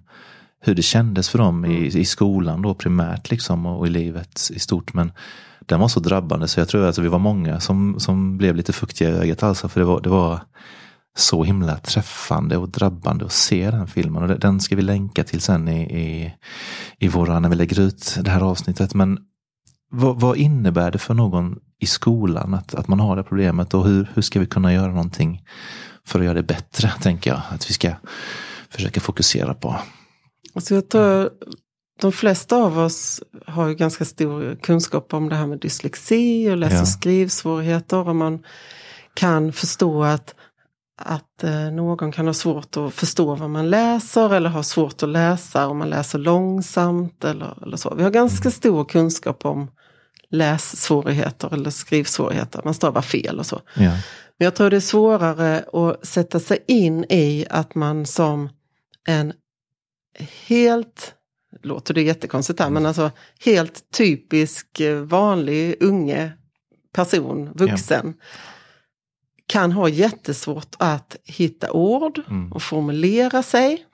[0.61, 4.51] hur det kändes för dem i, i skolan då primärt liksom och, och i livet
[4.55, 4.95] i stort.
[4.95, 5.13] Men
[5.61, 8.57] den var så drabbande så jag tror att alltså, vi var många som, som blev
[8.57, 10.41] lite fuktiga i ögat alltså för det var, det var
[11.17, 14.23] så himla träffande och drabbande att se den filmen.
[14.23, 16.35] Och den ska vi länka till sen i, i,
[16.99, 18.95] i våra, när vi lägger ut det här avsnittet.
[18.95, 19.19] Men
[19.91, 23.87] vad, vad innebär det för någon i skolan, att, att man har det problemet och
[23.87, 25.43] hur, hur ska vi kunna göra någonting
[26.05, 27.43] för att göra det bättre, tänker jag.
[27.51, 27.93] Att vi ska
[28.71, 29.77] försöka fokusera på.
[30.55, 31.31] Alltså jag tror
[32.01, 36.57] de flesta av oss har ju ganska stor kunskap om det här med dyslexi och
[36.57, 38.09] läs och skrivsvårigheter.
[38.09, 38.43] Och man
[39.15, 40.35] kan förstå att,
[40.97, 45.09] att eh, någon kan ha svårt att förstå vad man läser eller ha svårt att
[45.09, 47.95] läsa om man läser långsamt eller, eller så.
[47.95, 49.71] Vi har ganska stor kunskap om
[50.31, 52.61] lässvårigheter eller skrivsvårigheter.
[52.65, 53.61] Man stavar fel och så.
[53.75, 53.91] Ja.
[54.39, 58.49] Men jag tror det är svårare att sätta sig in i att man som
[59.09, 59.33] en
[60.47, 61.15] helt,
[61.63, 63.11] låter det jättekonstigt här, men alltså
[63.45, 66.33] helt typisk eh, vanlig unge
[66.93, 68.15] person, vuxen,
[69.47, 72.53] kan ha jättesvårt att hitta ord Mm.
[72.53, 73.85] och formulera sig.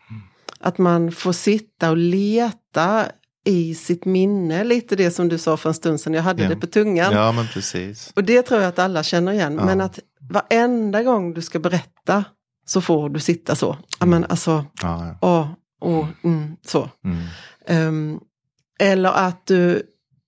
[0.60, 3.06] Att man får sitta och leta
[3.44, 6.48] i sitt minne, lite det som du sa för en stund sedan, jag hade Ja.
[6.48, 7.12] det på tungan.
[7.12, 8.12] ja, men precis.
[8.16, 9.54] Och det tror jag att alla känner igen.
[9.58, 9.64] Ja.
[9.64, 12.24] Men att varenda gång du ska berätta
[12.66, 13.76] så får du sitta så.
[14.00, 15.18] Ja men alltså, Ja, ja.
[15.20, 15.48] åh,
[15.80, 16.88] åh, mm, så.
[17.04, 17.18] Mm.
[17.66, 18.20] Ehm,
[18.80, 19.82] eller att du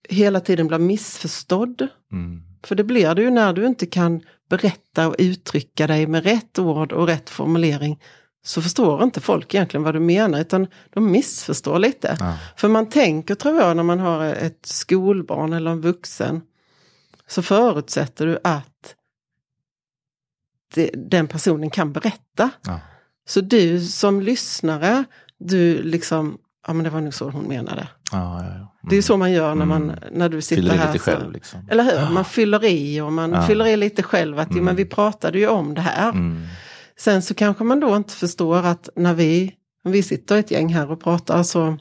[0.09, 1.89] hela tiden blir missförstådd.
[2.13, 2.43] Mm.
[2.65, 4.21] För det blir du ju när du inte kan
[4.57, 8.01] berätta och uttrycka dig med rätt ord och rätt formulering.
[8.45, 12.17] Så förstår inte folk egentligen vad du menar utan de missförstår lite.
[12.21, 12.39] Ja.
[12.57, 16.43] För man tänker tror jag när man har ett skolbarn eller en vuxen.
[17.27, 18.95] Så förutsätter du att
[20.75, 22.51] det, den personen kan berätta.
[22.67, 22.81] Ja.
[23.29, 25.05] Så du som lyssnare,
[25.39, 27.89] du liksom, ja men det var nog så hon menade.
[28.13, 28.51] Ja, ja.
[28.55, 28.67] Mm.
[28.91, 29.99] Det är så man gör när, man, Mm.
[30.13, 30.93] när du sitter Fyller här.
[30.93, 31.69] lite så- själv liksom.
[31.71, 32.15] Eller hur?
[32.15, 34.77] Man fyller i och man fyller i lite själv att men Mm.
[34.77, 36.11] vi pratade ju om det här.
[36.11, 36.43] Mm.
[36.97, 40.91] Sen så kanske man då inte förstår att när vi, vi sitter ett gäng här
[40.91, 41.79] och pratar så,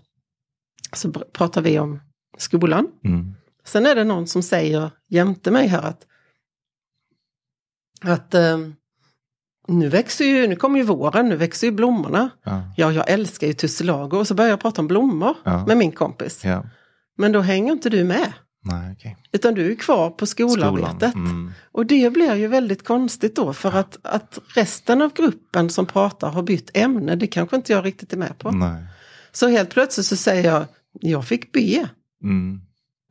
[0.93, 1.99] så pr- pratar vi om
[2.37, 2.87] skolan.
[3.05, 3.35] Mm.
[3.65, 6.05] Sen är det någon som säger jämte mig här att,
[8.01, 8.57] att eh,
[9.79, 12.29] nu växer ju, nu kommer ju våren, nu växer ju blommorna.
[12.43, 12.73] Ja.
[12.77, 15.65] Ja, jag älskar ju tussilago och så börjar jag prata om blommor Ja.
[15.67, 16.41] med min kompis.
[16.45, 16.63] ja.
[17.17, 18.33] Men då hänger inte du med.
[18.63, 19.17] Nej, okej.
[19.31, 21.15] Utan du är kvar på skolarbetet.
[21.15, 21.51] Mm.
[21.71, 26.29] Och det blir ju väldigt konstigt då för att, att resten av gruppen som pratar
[26.29, 27.15] har bytt ämne.
[27.15, 28.51] Det kanske inte jag riktigt är med på.
[28.51, 28.83] Nej.
[29.31, 30.65] Så helt plötsligt så säger jag,
[31.01, 31.85] jag fick B.
[32.23, 32.61] Mm.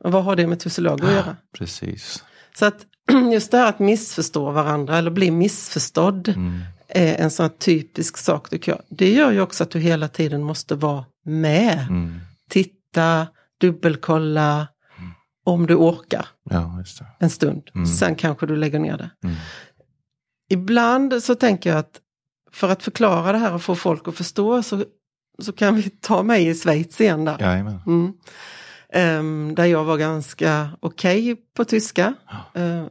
[0.03, 1.37] Och vad har det med tussilago att göra?
[1.57, 2.23] Precis.
[2.57, 2.85] Så att
[3.33, 6.61] just det här att missförstå varandra eller bli missförstådd Mm.
[6.87, 8.81] är en sån typisk sak tycker jag.
[8.89, 11.85] Det gör ju också att du hela tiden måste vara med.
[11.89, 12.19] Mm.
[12.49, 13.27] Titta,
[13.61, 14.67] dubbelkolla,
[15.43, 16.83] om du orkar Ja,
[17.19, 17.69] en stund.
[17.75, 17.87] Mm.
[17.87, 19.09] Sen kanske du lägger ner det.
[19.23, 19.35] Mm.
[20.49, 21.99] Ibland så tänker jag att
[22.51, 24.83] för att förklara det här och få folk att förstå så,
[25.41, 27.37] så kan vi ta mig i Schweiz igen där.
[27.39, 27.79] Jajamän.
[27.87, 28.13] Mm.
[28.93, 32.13] Ehm, där jag var ganska okej på tyska.
[32.53, 32.85] Ehm,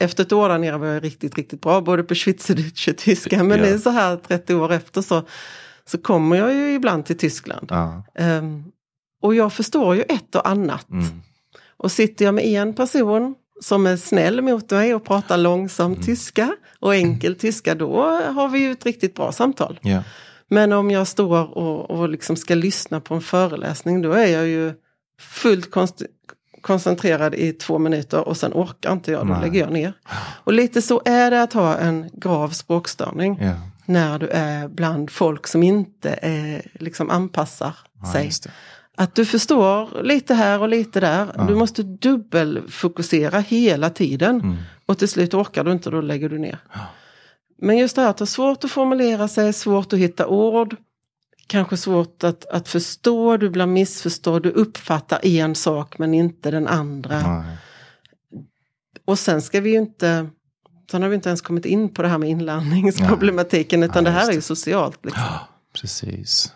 [0.00, 3.44] efter ett år där nere var jag riktigt, riktigt bra både på schweizerdeutsche och tyska.
[3.44, 3.64] Men Ja.
[3.66, 5.22] är så här 30 år efter så,
[5.84, 7.66] så kommer jag ju ibland till Tyskland.
[7.70, 8.04] Ja.
[8.14, 8.64] Ehm,
[9.22, 10.90] och jag förstår ju ett och annat.
[10.90, 11.04] Mm.
[11.76, 16.04] Och sitter jag med en person som är snäll mot mig och pratar långsam Mm.
[16.04, 19.78] tyska och enkel tyska, då har vi ju ett riktigt bra samtal.
[19.82, 20.02] Ja.
[20.48, 24.46] Men om jag står och, och liksom ska lyssna på en föreläsning, då är jag
[24.46, 24.72] ju
[25.20, 26.02] fullt konst-
[26.60, 29.40] koncentrerad i två minuter och sen orkar inte jag, då Nej.
[29.42, 29.92] lägger jag ner.
[30.44, 33.52] Och lite så är det att ha en grav språkstörning Ja.
[33.86, 38.30] när du är bland folk som inte är, liksom anpassar Ja, sig.
[38.96, 41.44] Att du förstår lite här och lite där.
[41.48, 44.40] Du måste dubbelfokusera hela tiden.
[44.40, 44.56] Mm.
[44.86, 46.58] Och till slut orkar du inte, då lägger du ner.
[47.62, 50.76] Men just det här att det är svårt att formulera sig, svårt att hitta ord.
[51.50, 56.66] Kanske svårt att, att förstå, du blir missförstådd, du uppfattar en sak men inte den
[56.66, 57.38] andra.
[57.38, 57.56] Nej.
[59.04, 60.28] Och sen ska vi ju inte,
[60.90, 64.18] sen har vi inte ens kommit in på det här med inlärningsproblematiken utan Nej, det
[64.18, 65.04] här är ju socialt.
[65.04, 65.22] Liksom.
[65.80, 66.52] Precis.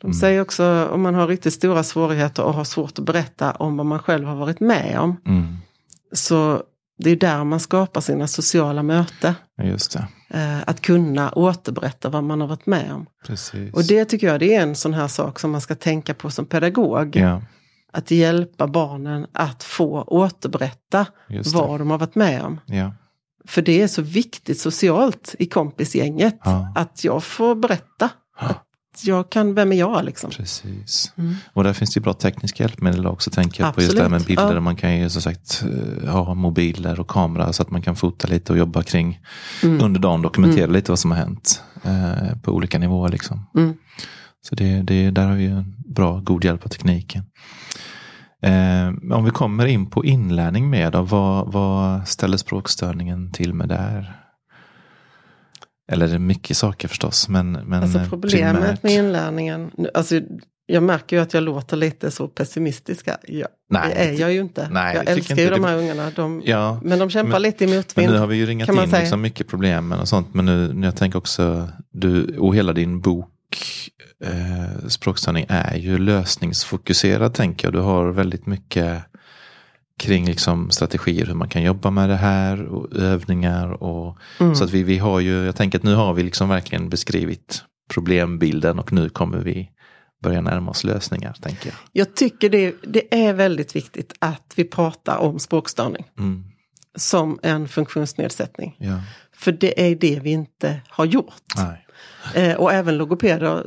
[0.00, 3.76] De säger också om man har riktigt stora svårigheter och har svårt att berätta om
[3.76, 5.16] vad man själv har varit med om.
[5.26, 5.56] Mm.
[6.12, 6.62] Så
[6.98, 9.34] det är där man skapar sina sociala möten.
[9.56, 10.08] Ja, Just det.
[10.34, 13.06] Eh, att kunna återberätta vad man har varit med om.
[13.26, 13.74] Precis.
[13.74, 16.30] Och det tycker jag det är en sån här sak som man ska tänka på
[16.30, 17.16] som pedagog.
[17.16, 17.42] Ja,
[17.92, 21.06] Att hjälpa barnen att få återberätta
[21.54, 22.60] vad de har varit med om.
[22.66, 22.92] Ja.
[23.44, 26.38] För det är så viktigt socialt i kompisgänget.
[26.44, 26.72] Ja.
[26.76, 28.08] Att jag får berätta.
[28.36, 28.64] Att
[29.04, 30.30] jag kan, vem är jag liksom?
[30.30, 31.12] Precis.
[31.16, 31.34] Mm.
[31.52, 33.30] Och där finns det ju bra tekniska hjälpmedel också.
[33.30, 34.54] Tänker jag på just det här med bilder.
[34.54, 34.60] ja.
[34.60, 35.64] Man kan ju som sagt
[36.02, 39.20] eh, ha mobiler och kamera så att man kan fota lite och jobba kring
[39.62, 39.84] Mm.
[39.84, 40.22] under dagen.
[40.22, 43.08] Dokumentera lite vad som har hänt eh, på olika nivåer.
[43.08, 43.46] Liksom.
[43.56, 43.74] Mm.
[44.42, 47.22] Så det, det, där har vi ju en bra, god hjälp av tekniken.
[48.42, 53.68] Eh, om vi kommer in på inlärning med då, vad, vad ställer språkstörningen till med
[53.68, 54.19] där?
[55.90, 57.28] Eller det är mycket saker förstås.
[57.28, 60.20] Men, men Alltså eh, problemet primärt- med inlärningen, alltså
[60.66, 63.06] jag märker ju att jag låter lite så pessimistisk.
[63.28, 64.68] Ja, Nej, det är jag ju inte.
[64.70, 66.10] nej, jag jag älskar inte ju det- de här ungarna.
[66.16, 68.12] De, Ja, men de kämpar men- lite i Men motvind.
[68.12, 69.00] nu har vi ju ringat in säga.
[69.00, 70.34] liksom mycket problemen och sånt.
[70.34, 73.28] Men nu, nu jag tänker också, du och hela din bok
[74.24, 77.72] eh, Språkstörning är ju lösningsfokuserad tänker jag.
[77.74, 79.02] Du har väldigt mycket
[80.00, 83.82] kring liksom strategier hur man kan jobba med det här och övningar.
[83.82, 84.54] Och, Mm.
[84.54, 87.64] Så att vi, vi har ju, jag tänker att nu har vi liksom verkligen beskrivit
[87.94, 89.70] problembilden och nu kommer vi
[90.22, 91.76] börja närma oss lösningar tänker jag.
[91.92, 96.44] Jag tycker det, det är väldigt viktigt att vi pratar om språkstörning Mm,
[96.96, 98.76] som en funktionsnedsättning.
[98.78, 99.00] ja,
[99.36, 101.34] För det är det vi inte har gjort.
[102.34, 103.66] Eh, och även logopeder.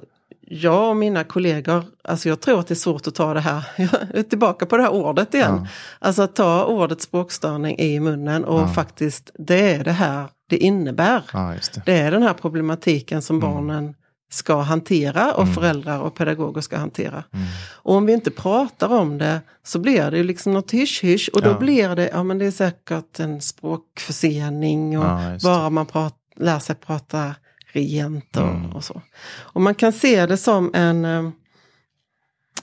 [0.61, 3.63] Jag och mina kollegor, alltså jag tror att det är svårt att ta det här,
[3.77, 5.59] jag är tillbaka på det här ordet igen.
[5.63, 5.67] Ja.
[5.99, 8.67] Alltså att ta ordet språkstörning i munnen och Ja.
[8.67, 11.21] faktiskt, det är det här det innebär.
[11.33, 11.81] Ja, det.
[11.85, 13.49] Det är den här problematiken som Mm.
[13.53, 13.95] barnen
[14.31, 15.53] ska hantera och Mm.
[15.53, 17.23] föräldrar och pedagoger ska hantera.
[17.33, 17.45] Mm.
[17.73, 21.59] Och om vi inte pratar om det så blir det liksom något hysch-hysch och då
[21.59, 25.05] blir det, ja men det är säkert en språkförsening och
[25.43, 27.35] bara man prat, lär sig prata
[28.37, 28.71] och, Mm.
[28.71, 29.01] och så.
[29.41, 31.29] Och man kan se det som en, eh,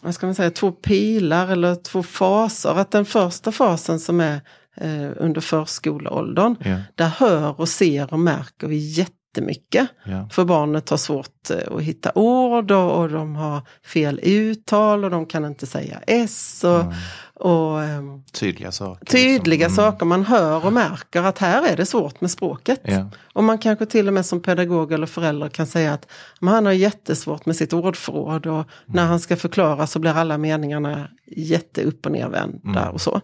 [0.01, 2.75] vad ska man säga, två pilar eller två faser.
[2.79, 4.41] Att den första fasen som är
[4.77, 9.89] eh, under förskoleåldern, Ja, där hör och ser och märker vi jättemycket.
[10.05, 10.29] ja.
[10.33, 15.11] För barnet har svårt eh, att hitta ord och, och de har fel uttal och
[15.11, 16.65] de kan inte säga S.
[16.65, 16.95] Och, Mm.
[17.41, 19.07] Och ehm, Tydliga saker.
[19.07, 19.85] tydliga liksom.
[19.85, 19.93] Mm.
[19.93, 20.07] saker.
[20.07, 22.81] Man hör och märker att här är det svårt med språket.
[22.85, 23.11] Ja.
[23.33, 26.07] Och man kanske till och med som pedagog eller förälder kan säga att
[26.41, 31.09] han har jättesvårt med sitt ordförråd och när han ska förklara så blir alla meningarna
[31.37, 32.95] jätte upp och nervända Mm.
[32.95, 33.21] och så.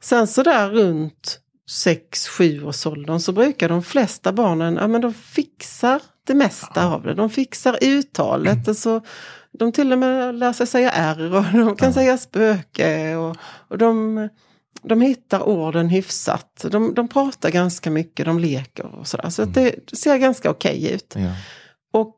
[0.00, 1.40] Sen så där runt
[1.70, 7.02] 6-7 års åldern så brukar de flesta barnen, ja men de fixar det mesta av
[7.02, 7.14] det.
[7.14, 8.68] De fixar uttalet.
[8.68, 9.00] Alltså,
[9.58, 11.92] de till och med lär sig säga R och de kan Ja.
[11.94, 13.16] säga spöke.
[13.16, 13.36] Och,
[13.68, 14.28] och de,
[14.82, 16.64] de hittar orden hyfsat.
[16.70, 19.30] De, de pratar ganska mycket, de leker och sådär.
[19.30, 21.14] Så att det ser ganska okej ut.
[21.16, 21.32] Ja.
[21.92, 22.16] Och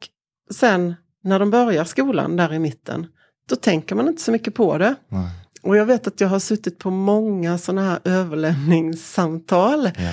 [0.55, 0.95] sen
[1.25, 3.07] när de börjar skolan där i mitten,
[3.49, 4.95] då tänker man inte så mycket på det.
[5.09, 5.31] Nej.
[5.63, 9.91] Och jag vet att jag har suttit på många sådana här överlämningssamtal.
[9.97, 10.11] Ja.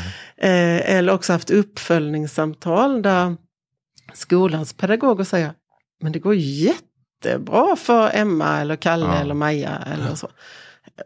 [0.47, 3.35] Eh, eller också haft uppföljningssamtal där
[4.13, 5.53] skolans pedagoger säger
[6.01, 6.35] men det går
[7.25, 9.15] jättebra för Emma eller Kalle Ja.
[9.15, 10.27] eller Maja eller så.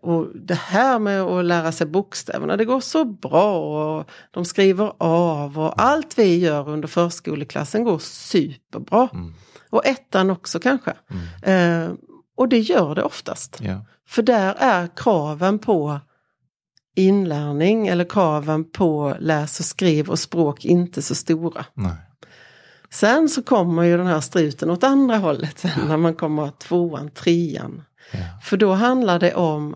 [0.01, 3.57] Och det här med att lära sig bokstäverna, det går så bra
[3.97, 9.09] och de skriver av och allt vi gör under förskoleklassen går superbra.
[9.13, 9.33] Mm.
[9.69, 10.93] Och ettan också kanske.
[11.43, 11.89] Mm.
[11.89, 11.95] Eh,
[12.37, 13.57] och det gör det oftast.
[13.61, 13.85] Ja.
[14.07, 15.99] För där är kraven på
[16.95, 21.65] inlärning eller kraven på läs och skriv och språk inte så stora.
[21.73, 21.95] Nej.
[22.89, 27.09] Sen så kommer ju den här struten åt andra hållet sen när man kommer tvåan,
[27.09, 27.83] trean.
[28.11, 28.19] Ja.
[28.43, 29.75] För då handlar det om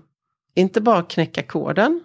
[0.55, 2.01] inte bara knäcka koden,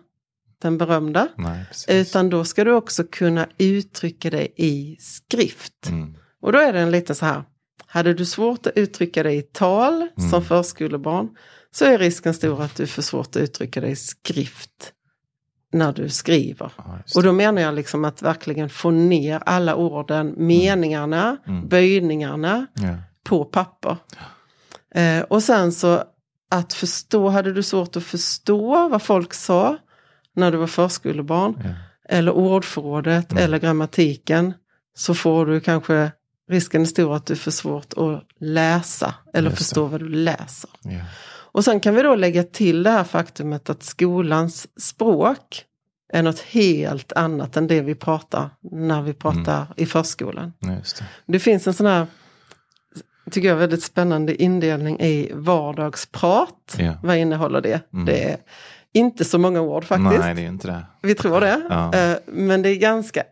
[0.62, 5.86] den berömda, Nej, utan då ska du också kunna uttrycka det i skrift.
[5.88, 6.16] Mm.
[6.40, 7.42] Och då är det en liten så här,
[7.86, 10.30] hade du svårt att uttrycka dig i tal Mm.
[10.30, 11.28] som förskolebarn
[11.70, 14.92] så är risken stor att du får svårt att uttrycka dig i skrift
[15.76, 16.72] när du skriver.
[16.76, 17.28] Ja, Och det.
[17.28, 21.68] då menar jag liksom att verkligen få ner alla orden, meningarna, Mm.
[21.68, 22.96] böjningarna Ja.
[23.24, 23.96] på papper.
[24.94, 26.02] Eh, och sen så
[26.50, 29.76] att förstå, hade du svårt att förstå vad folk sa
[30.34, 31.74] när du var förskolebarn
[32.08, 33.44] eller ordförrådet Mm.
[33.44, 34.54] eller grammatiken
[34.94, 36.12] så får du kanske
[36.50, 39.64] risken är stor att du får svårt att läsa eller Just det.
[39.64, 40.70] förstå vad du läser.
[41.56, 45.64] Och sen kan vi då lägga till det här faktumet att skolans språk
[46.12, 49.66] är något helt annat än det vi pratar när vi pratar Mm.
[49.76, 50.52] i förskolan.
[50.60, 50.82] Det.
[51.26, 52.06] Det finns en sån här,
[53.30, 56.76] tycker jag, väldigt spännande indelning i vardagsprat.
[56.78, 56.92] Ja.
[57.02, 57.80] Vad innehåller det?
[57.92, 58.04] Mm.
[58.06, 58.36] Det är
[58.92, 60.20] inte så många ord faktiskt.
[60.20, 60.86] Nej, det är inte det.
[61.02, 61.62] Vi tror det.
[61.70, 61.94] Ja.
[61.94, 63.22] Eh, Men det är ganska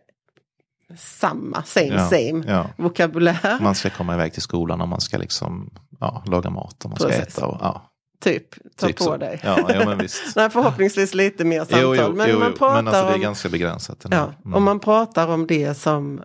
[0.97, 2.07] samma, same Ja.
[2.09, 2.69] same Ja.
[2.77, 3.59] vokabulär.
[3.61, 6.99] Man ska komma iväg till skolan och man ska liksom ja, laga mat och man
[6.99, 7.37] ska Precis.
[7.37, 7.45] äta.
[7.47, 7.91] Och, ja,
[8.29, 9.17] Typ, ta typ på så.
[9.17, 9.39] dig.
[9.43, 10.23] Ja, ja, men visst.
[10.35, 11.81] Nej, förhoppningsvis lite mer samtal.
[11.81, 14.05] Jo, jo, men jo, man pratar men alltså, det är om, ganska begränsat.
[14.11, 14.53] ja, Mm.
[14.53, 16.23] om man pratar om det som,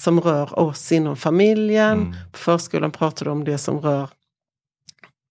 [0.00, 1.92] som rör oss inom familjen.
[1.98, 2.14] Mm.
[2.32, 4.08] På förskolan pratar du om det som rör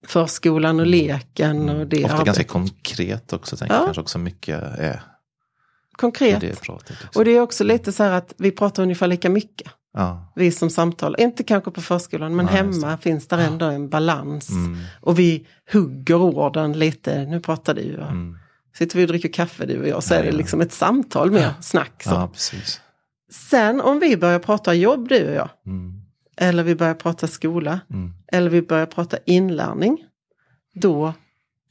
[0.08, 1.75] förskolan och leken Mm.
[1.80, 2.25] och det Ofta arbetet.
[2.25, 3.58] ganska konkret också.
[3.58, 3.80] Tänker Ja.
[3.80, 3.86] jag.
[3.88, 5.01] Kanske också mycket är
[5.91, 6.41] Konkret.
[6.41, 6.69] det.
[7.15, 9.67] Och det är också lite så här att vi pratar ungefär lika mycket.
[9.95, 10.31] Ja.
[10.36, 14.49] Vi som samtalar, inte kanske på förskolan men Ja, hemma finns där ändå en balans.
[14.49, 14.77] Mm.
[15.01, 18.38] Och vi hugger orden lite, nu pratar du och Mm.
[18.77, 21.53] sitter vi och dricker kaffe du och jag så är det liksom ett samtal mer,
[21.62, 22.03] snack.
[22.03, 22.10] Så.
[22.10, 22.31] ja.
[23.31, 26.01] Sen om vi börjar prata jobb du och jag, Mm.
[26.38, 28.13] eller vi börjar prata skola, Mm.
[28.31, 29.97] eller vi börjar prata inlärning,
[30.73, 31.13] då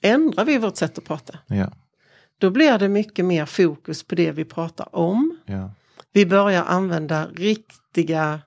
[0.03, 1.39] ändrar vi vårt sätt att prata.
[1.47, 1.73] Ja.
[2.39, 5.37] Då blir det mycket mer fokus på det vi pratar om.
[5.47, 5.71] Ja.
[6.13, 7.29] Vi börjar använda
[7.95, 8.41] riktiga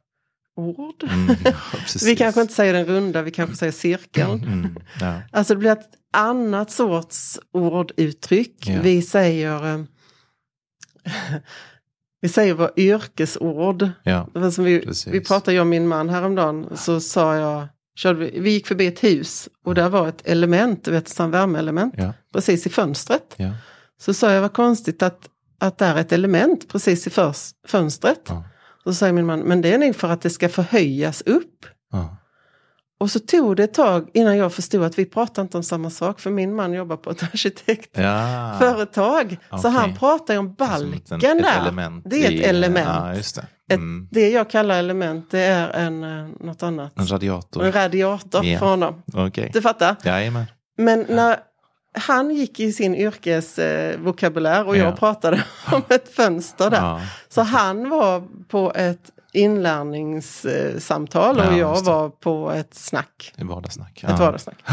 [0.56, 1.04] ord.
[1.04, 1.36] Mm.
[1.46, 1.52] ja.
[2.06, 4.44] Vi kanske inte säger den runda, vi kanske säger cirkeln.
[4.44, 4.78] Mm.
[5.00, 5.22] Ja.
[5.32, 8.68] Alltså det blir ett annat sorts orduttryck.
[8.68, 8.82] Ja.
[8.82, 9.84] Vi säger eh,
[12.22, 13.90] Vi säger våra yrkesord.
[14.04, 14.28] Ja.
[14.52, 15.14] Som vi, Precis.
[15.14, 16.78] vi pratade jag och min man häromdagen.
[16.78, 20.86] Så sa jag, körde vi, vi gick förbi ett hus och där var ett element,
[20.86, 21.96] du vet, ett värmeelement.
[22.34, 23.38] Precis i fönstret.
[24.00, 25.30] Så sa jag, vad konstigt att,
[25.60, 28.30] att det är ett element precis i förs, fönstret.
[28.88, 31.66] Så säger min man, men det är nog för att det ska förhöjas upp.
[31.92, 32.18] Ja.
[33.00, 35.90] Och så tog det ett tag innan jag förstod att vi pratar inte om samma
[35.90, 36.20] sak.
[36.20, 37.24] För min man jobbar på ett
[38.14, 39.38] arkitektföretag.
[39.50, 39.58] Ja.
[39.58, 42.02] Så han pratar ju om balken ett- ett där.
[42.10, 42.88] det är ett i- element.
[42.88, 43.20] Ja, det.
[43.20, 44.08] Ett, Mm.
[44.12, 47.00] Det jag kallar element det är en, eh, något annat.
[47.00, 47.64] En radiator.
[47.66, 48.60] En radiator Ja.
[48.60, 49.04] för honom.
[49.14, 49.50] Okej.
[49.54, 49.96] Du fattar?
[50.04, 50.46] Jajamän.
[50.78, 51.38] Men när
[52.00, 54.84] han gick i sin yrkesvokabulär och Ja.
[54.84, 56.78] jag pratade om ett fönster där.
[56.82, 57.02] Ja.
[57.30, 63.34] Så han var på ett inlärningssamtal och Ja, jag var på ett snack.
[63.38, 64.04] I vardagssnack.
[64.04, 64.64] Ett vardagssnack.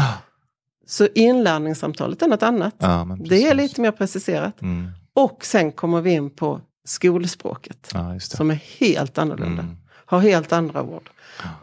[0.87, 2.75] Så inlärningssamtalet är något annat.
[3.19, 4.61] Det är lite mer preciserat.
[4.61, 4.91] Mm.
[5.13, 7.93] Och sen kommer vi in på skolspråket.
[8.19, 9.61] Som är helt annorlunda.
[9.61, 9.77] Mm.
[10.05, 11.09] Har helt andra ord.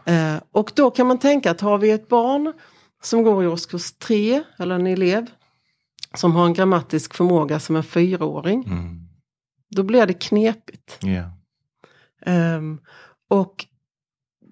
[0.05, 2.53] Eh, och då kan man tänka att har vi ett barn
[3.03, 5.25] som går i årskurs tre, eller en elev,
[6.17, 9.07] som har en grammatisk förmåga som en fyraåring, Mm.
[9.75, 10.97] då blir det knepigt.
[11.01, 11.31] Ja.
[12.31, 12.79] Ehm,
[13.29, 13.65] och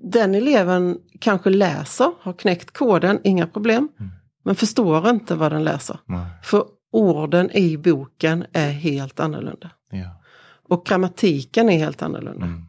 [0.03, 4.11] den eleven kanske läser, har knäckt koden, inga problem, Mm.
[4.43, 5.99] men förstår inte vad den läser.
[6.05, 6.25] Nej.
[6.43, 9.71] För orden i boken är helt annorlunda.
[9.91, 10.21] Ja.
[10.69, 12.45] Och grammatiken är helt annorlunda.
[12.45, 12.63] Mm.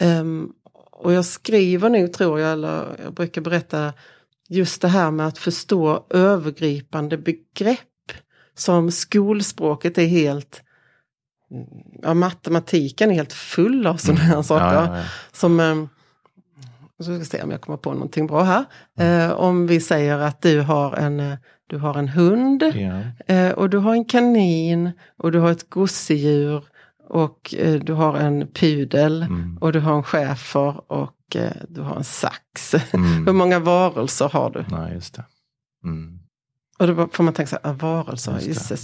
[0.00, 0.52] Ehm,
[0.92, 3.92] och jag skriver nu, tror jag, eller jag brukar berätta
[4.48, 7.80] just det här med att förstå övergripande begrepp.
[8.56, 10.62] Som skolspråket är helt,
[12.02, 14.66] ja matematiken är helt full av sådana här saker.
[14.78, 14.84] Mm.
[14.84, 15.04] Ja, ja, ja.
[15.32, 15.88] Som, ehm,
[16.98, 18.64] så ska jag se om jag kommer på någonting bra här.
[18.98, 22.62] Eh, om vi säger att du har en, du har en hund.
[23.26, 26.64] Eh, och du har en kanin och du har ett gosedjur
[27.08, 29.58] och eh, du har en pudel Mm.
[29.60, 32.74] och du har en schäfer och eh, du har en sax.
[32.74, 33.26] Mm.
[33.26, 34.64] Hur många varelser har du?
[34.76, 35.24] Nej, just det.
[36.80, 36.90] Mm.
[36.90, 38.32] Och då får man tänka så här, ah, varelser,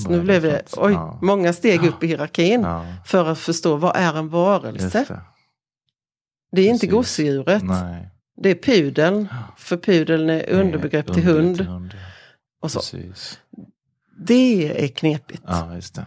[0.03, 1.19] Vad nu blev det oj, Ja.
[1.23, 5.05] många steg upp i hierarkin Ja, för att förstå vad är en varelse.
[5.09, 5.21] det.
[6.57, 6.91] Det är inte Precis.
[6.93, 8.09] gosedjuret, Nej.
[8.43, 11.57] det är pudeln, för pudeln är underbegrepp till Underbegrepp hund.
[11.57, 11.95] till hund.
[12.63, 12.79] Och så.
[12.79, 13.39] Precis.
[14.19, 15.43] Det är knepigt.
[15.47, 16.07] Ja, det.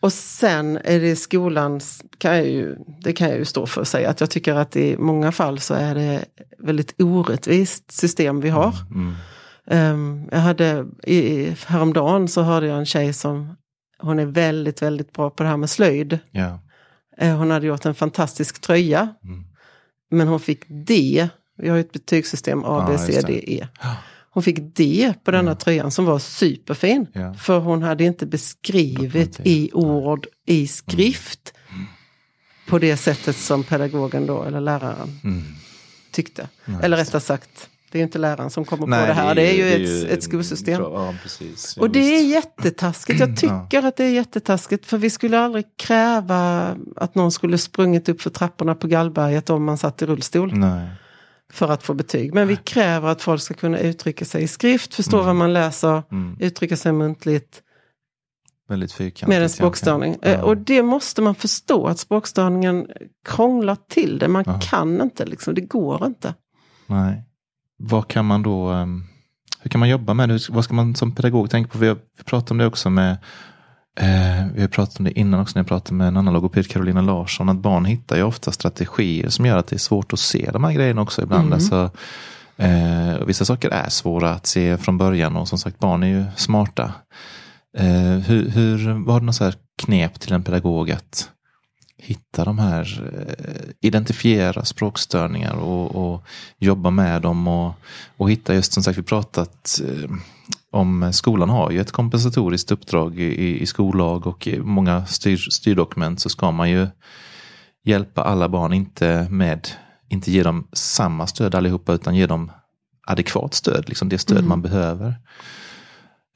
[0.00, 3.88] Och sen är det skolans, kan jag ju, det kan jag ju stå för att
[3.88, 6.24] säga, att jag tycker att i många fall så är det
[6.58, 8.74] väldigt orättvist system vi har.
[8.90, 9.14] Mm.
[9.70, 13.56] Um, jag hade, i, häromdagen så hörde jag en tjej som,
[13.98, 16.18] hon är väldigt, väldigt bra på det här med slöjd.
[17.18, 19.44] Eh, hon hade gjort en fantastisk tröja, Mm.
[20.10, 21.28] men hon fick D.
[21.58, 23.20] Vi har ju ett betygssystem A, B, C.
[23.26, 23.66] D, E.
[24.30, 27.06] Hon fick D på denna tröjan som var superfin.
[27.12, 27.34] Ja.
[27.34, 31.54] För hon hade inte beskrivit i ord, i skrift.
[31.72, 31.84] Mm.
[32.68, 35.42] På det sättet som pedagogen då, eller läraren, Mm.
[36.10, 36.48] tyckte.
[36.64, 39.34] Ja, eller rättare sagt, det är ju inte läraren som kommer Nej, på det här.
[39.34, 40.80] Det är ju, det ett, ett skolsystem.
[40.82, 41.74] Ja, precis.
[41.76, 43.20] Ja, Och det är jättetaskigt.
[43.20, 44.86] Jag tycker att det är jättetaskigt.
[44.86, 49.64] För vi skulle aldrig kräva att någon skulle sprungit upp för trapporna på Gallberget om
[49.64, 50.54] man satt i rullstol.
[50.54, 50.88] Nej.
[51.52, 52.34] För att få betyg.
[52.34, 56.02] Men vi kräver att folk ska kunna uttrycka sig i skrift, förstå vad man läser,
[56.12, 56.36] Mm.
[56.40, 57.60] uttrycka sig muntligt.
[58.68, 59.28] Väldigt fyrkantigt.
[59.28, 60.16] Med en språkstörning.
[60.22, 62.86] Eh, Och det måste man förstå att språkstörningen
[63.28, 64.28] krånglar till det.
[64.28, 64.60] Man Ja.
[64.62, 66.34] kan inte, liksom, det går inte.
[66.86, 67.22] Nej.
[67.86, 69.04] Vad kan man då, ehm,
[69.60, 70.48] hur kan man jobba med det?
[70.48, 71.78] Vad ska man som pedagog tänka på?
[71.78, 73.10] Vi har pratat om det också med,
[74.00, 76.68] eh, vi har pratat om det innan också när jag pratade med en annan logoped,
[76.70, 80.18] Carolina Larsson, att barn hittar ju ofta strategier som gör att det är svårt att
[80.18, 81.46] se de här grejerna också ibland.
[81.46, 81.52] Mm.
[81.52, 81.90] Alltså,
[82.56, 86.24] eh, vissa saker är svåra att se från början och som sagt barn är ju
[86.36, 86.92] smarta.
[87.78, 91.30] Eh, hur, hur, var det något så här knep till en pedagog att
[92.04, 96.22] hitta de här, eh, identifiera språkstörningar och, och
[96.58, 97.74] jobba med dem och,
[98.16, 100.10] och hitta just som sagt, vi pratat eh,
[100.70, 106.20] om skolan har ju ett kompensatoriskt uppdrag i, i skollag och i många styr, styrdokument
[106.20, 106.88] så ska man ju
[107.84, 109.68] hjälpa alla barn, inte med
[110.08, 112.50] inte ge dem samma stöd allihopa utan ge dem
[113.06, 114.48] adekvat stöd, liksom det stöd Mm.
[114.48, 115.14] man behöver.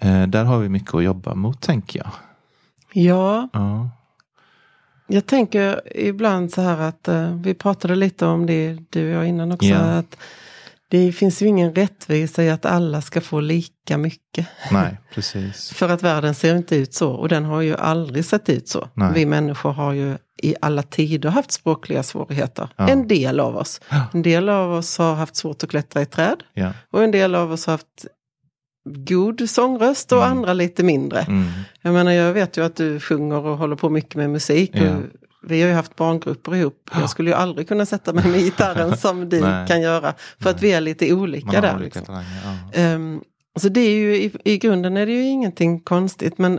[0.02, 2.10] Eh, där har vi mycket att jobba mot tänker jag.
[2.92, 3.90] Ja, Ja.
[5.08, 9.28] Jag tänker ibland så här att eh, vi pratade lite om det du och jag
[9.28, 9.68] innan också.
[9.68, 9.78] Ja.
[9.78, 10.16] Att
[10.90, 14.46] det finns ju ingen rättvisa i att alla ska få lika mycket.
[14.70, 15.70] Nej, precis.
[15.72, 18.88] För att världen ser inte ut så och den har ju aldrig sett ut så.
[18.94, 19.10] Nej.
[19.14, 22.68] Vi människor har ju i alla tider haft språkliga svårigheter.
[22.76, 22.88] Ja.
[22.88, 23.80] En del av oss.
[24.12, 26.72] En del av oss har haft svårt att klättra i träd Ja.
[26.92, 28.06] och en del av oss har haft
[28.94, 30.38] god sångröst och Mm.
[30.38, 31.20] andra lite mindre.
[31.20, 31.44] Mm.
[31.82, 34.70] Jag menar jag vet ju att du sjunger och håller på mycket med musik.
[34.74, 34.96] Ja.
[35.42, 36.90] Vi har ju haft barngrupper ihop.
[36.92, 39.68] Jag skulle ju aldrig kunna sätta mig med gitarren som du Nej.
[39.68, 40.14] kan göra.
[40.40, 41.74] För att vi är lite olika där.
[41.76, 42.04] olika Liksom.
[42.04, 42.40] talanger.
[42.72, 42.80] Ja.
[42.80, 43.20] Ehm,
[43.60, 46.38] så det är ju i, i grunden är det ju ingenting konstigt.
[46.38, 46.58] Men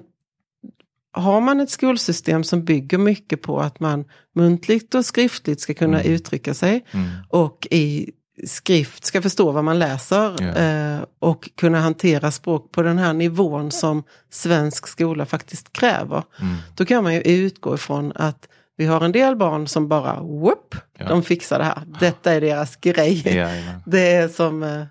[1.11, 4.05] har man ett skolsystem som bygger mycket på att man
[4.35, 6.13] muntligt och skriftligt ska kunna Mm.
[6.13, 7.07] uttrycka sig Mm.
[7.29, 8.11] och i
[8.47, 13.71] skrift ska förstå vad man läser eh, och kunna hantera språk på den här nivån
[13.71, 16.23] som svensk skola faktiskt kräver.
[16.41, 16.55] Mm.
[16.75, 20.75] Då kan man ju utgå ifrån att vi har en del barn som bara, whoop,
[20.97, 21.07] Ja.
[21.09, 21.81] de fixar det här.
[21.99, 23.27] Detta är deras grej.
[23.27, 23.81] Jajamän.
[23.85, 24.83] Det är som eh,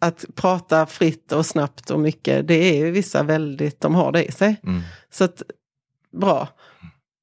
[0.00, 2.48] att prata fritt och snabbt och mycket.
[2.48, 4.60] Det är ju vissa väldigt, de har det i sig.
[4.64, 4.82] Mm.
[5.12, 5.42] Så att,
[6.12, 6.48] bra.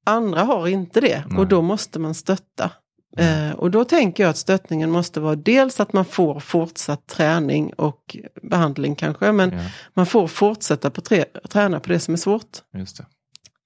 [0.06, 1.38] Andra har inte det Nej.
[1.38, 2.70] och då måste man stötta.
[3.16, 7.72] Eh, och då tänker jag att stöttningen måste vara dels att man får fortsatt träning
[7.72, 9.58] och behandling kanske, men Ja,
[9.94, 12.58] man får fortsätta på tre, träna på det som är svårt.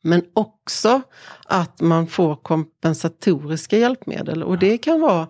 [0.02, 1.02] Men också
[1.46, 4.42] att man får kompensatoriska hjälpmedel.
[4.42, 5.28] Och det kan vara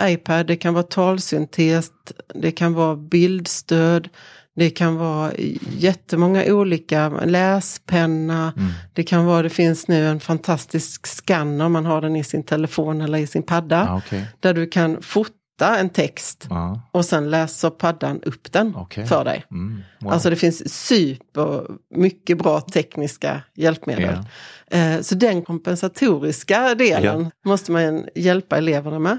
[0.00, 1.90] iPad, det kan vara talsyntes,
[2.34, 4.08] det kan vara bildstöd,
[4.56, 5.32] det kan vara
[5.78, 8.68] jättemånga olika, läspenna, Mm.
[8.92, 13.00] det kan vara, det finns nu en fantastisk skanner, man har den i sin telefon
[13.00, 14.26] eller i sin padda, Ja, okej.
[14.40, 15.34] där du kan fota
[15.78, 19.06] en text Ja, och sen läser paddan upp den Okej.
[19.06, 19.44] för dig.
[19.50, 19.82] mm.
[20.00, 20.12] Wow.
[20.12, 21.62] Alltså det finns super
[21.94, 24.18] mycket bra tekniska hjälpmedel.
[24.70, 27.30] Eh, Så den kompensatoriska delen Ja.
[27.50, 29.18] måste man hjälpa eleverna med.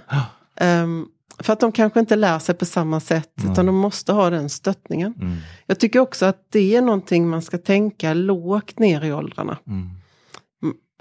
[0.60, 1.06] Ehm,
[1.46, 3.52] För att de kanske inte lär sig på samma sätt Nej.
[3.52, 5.14] utan de måste ha den stöttningen.
[5.22, 5.38] Mm.
[5.66, 9.58] Jag tycker också att det är någonting man ska tänka lågt ner i åldrarna.
[9.68, 9.90] Mm.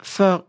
[0.02, 0.40] För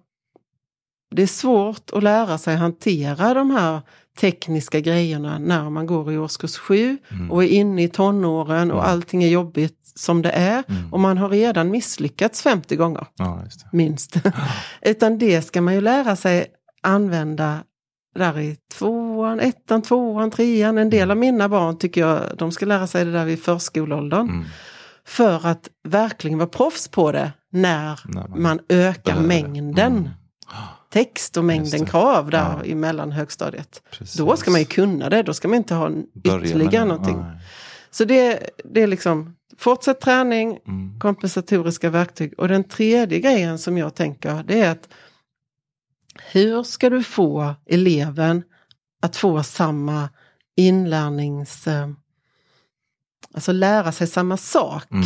[1.16, 3.82] det är svårt att lära sig hantera de här
[4.20, 7.32] tekniska grejerna när man går i årskurs 7 Mm.
[7.32, 8.91] och är inne i tonåren och Mm.
[8.91, 10.64] allting är jobbigt som det är.
[10.68, 10.93] Mm.
[10.93, 14.16] Och man har redan misslyckats 50 gånger, Ja, minst.
[14.82, 16.46] Utan det ska man ju lära sig
[16.84, 17.64] använda
[18.16, 20.78] där i tvåan, ettan, tvåan, trean.
[20.78, 24.30] En del av mina barn tycker jag de ska lära sig det där vid förskoleåldern.
[24.30, 24.45] Mm.
[25.07, 30.09] För att verkligen vara proffs på det när När man man ökar mängden Mm.
[30.93, 32.66] text och mängden krav där Ja.
[32.66, 33.82] i mellan högstadiet.
[33.91, 34.13] Precis.
[34.16, 35.91] Då ska man ju kunna det, då ska man inte ha
[36.24, 37.18] ytterligare någonting.
[37.18, 37.38] Nej.
[37.91, 40.99] Så det, det är liksom fortsatt träning, Mm.
[40.99, 42.34] kompensatoriska verktyg.
[42.38, 44.89] Och den tredje grejen som jag tänker det är att
[46.32, 48.43] hur ska du få eleven
[49.01, 50.09] att få samma
[50.55, 51.68] inlärnings...
[51.68, 51.89] eh,
[53.34, 54.84] Alltså lära sig samma sak.
[54.91, 55.05] Mm.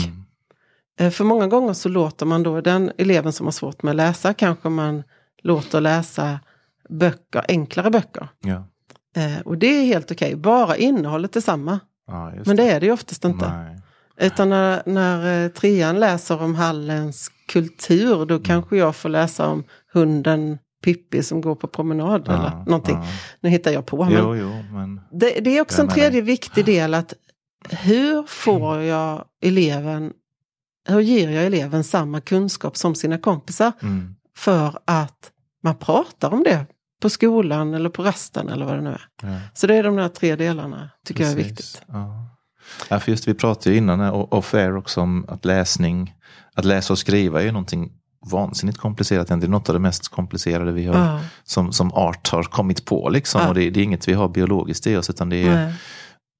[0.99, 3.95] Eh, För många gånger så låter man då den eleven som har svårt med att
[3.95, 5.03] läsa kanske man
[5.43, 6.39] låter läsa
[6.89, 8.28] böcker, enklare böcker.
[8.39, 8.68] Ja.
[9.16, 11.80] Eh, Och det är helt okej, bara innehållet är samma.
[12.07, 13.49] Ja, Men det är det ju oftast inte.
[13.53, 13.82] Nej.
[14.18, 18.28] Utan när, när trean läser om Hallens kultur Mm.
[18.28, 22.96] då kanske jag får läsa om hunden Pippi som går på promenad eller Ja, någonting.
[22.96, 23.08] ja.
[23.42, 24.06] Nu hittar jag på.
[24.06, 27.14] Men Jo, jo, men det, det är också en tredje viktig del att
[27.70, 30.14] hur får jag eleven,
[30.88, 34.16] hur ger jag eleven samma kunskap som sina kompisar mm.
[34.36, 35.32] för att
[35.64, 36.66] man pratar om det
[37.02, 39.02] på skolan eller på rasten eller vad det nu är.
[39.22, 39.40] ja.
[39.54, 41.52] Så det är de där tre delarna tycker jag är Precis.
[41.52, 41.82] viktigt.
[41.88, 43.00] Ja.
[43.00, 46.14] För just vi pratade ju innan eh, off air också om att läsning,
[46.56, 47.92] att läsa och skriva är ju någonting
[48.26, 49.28] vansinnigt komplicerat.
[49.28, 52.86] Det är något av det mest komplicerade vi har, Ja, som, som art har kommit
[52.86, 53.09] på.
[53.09, 53.41] Liksom.
[53.41, 53.47] Ja.
[53.47, 55.74] Och det, det är inget vi har biologiskt i oss utan det är nej.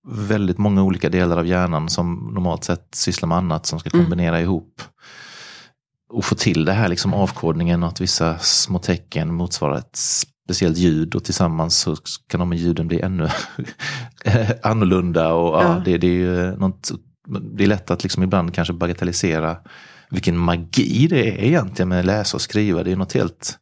[0.07, 4.05] väldigt många olika delar av hjärnan som normalt sett sysslar med annat som ska Mm.
[4.05, 4.82] kombinera ihop
[6.13, 9.95] och få till det här liksom avkodningen och att vissa små tecken motsvarar ett
[10.45, 11.95] speciellt ljud och tillsammans så
[12.27, 13.30] kan de ljuden bli ännu
[14.63, 15.34] annorlunda.
[15.34, 15.63] Och, ja.
[15.63, 15.82] Ja.
[15.86, 16.91] det, det, är ju något,
[17.57, 19.57] det är lätt att liksom ibland kanske bagatellisera
[20.10, 22.84] vilken magi det är egentligen med läsa och skriva.
[22.84, 23.60] Det är något helt,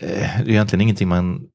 [0.00, 1.46] eh, det är egentligen ingenting man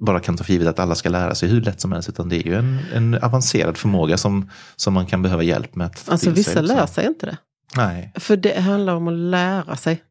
[0.00, 2.08] bara kan ta för givet att alla ska lära sig hur lätt som helst.
[2.08, 5.86] Utan det är ju en, en avancerad förmåga som, som man kan behöva hjälp med.
[5.86, 7.36] att Alltså vissa lär sig inte det.
[7.76, 8.12] Nej.
[8.16, 10.02] För det handlar om att lära sig.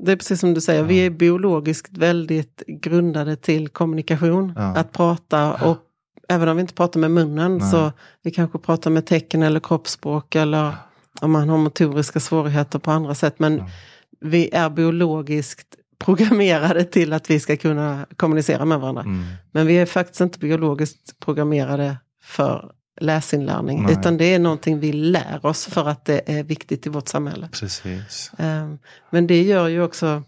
[0.00, 4.52] det är precis som du säger, vi är biologiskt väldigt grundade till kommunikation.
[4.56, 4.62] Ja.
[4.62, 5.78] Att prata och
[6.28, 7.70] även om vi inte pratar med munnen Nej.
[7.70, 7.92] så
[8.22, 10.72] vi kanske pratar med tecken eller kroppsspråk eller
[11.20, 13.38] om man har motoriska svårigheter på andra sätt.
[13.38, 13.66] Men Ja.
[14.20, 15.66] vi är biologiskt
[15.98, 19.02] programmerade till att vi ska kunna kommunicera med varandra.
[19.02, 19.24] Mm.
[19.52, 23.82] Men vi är faktiskt inte biologiskt programmerade för läsinlärning.
[23.82, 23.92] Nej.
[23.92, 27.48] Utan det är någonting vi lär oss för att det är viktigt i vårt samhälle.
[27.52, 28.30] Precis.
[28.38, 28.78] Ehm,
[29.10, 30.22] Men det gör ju också,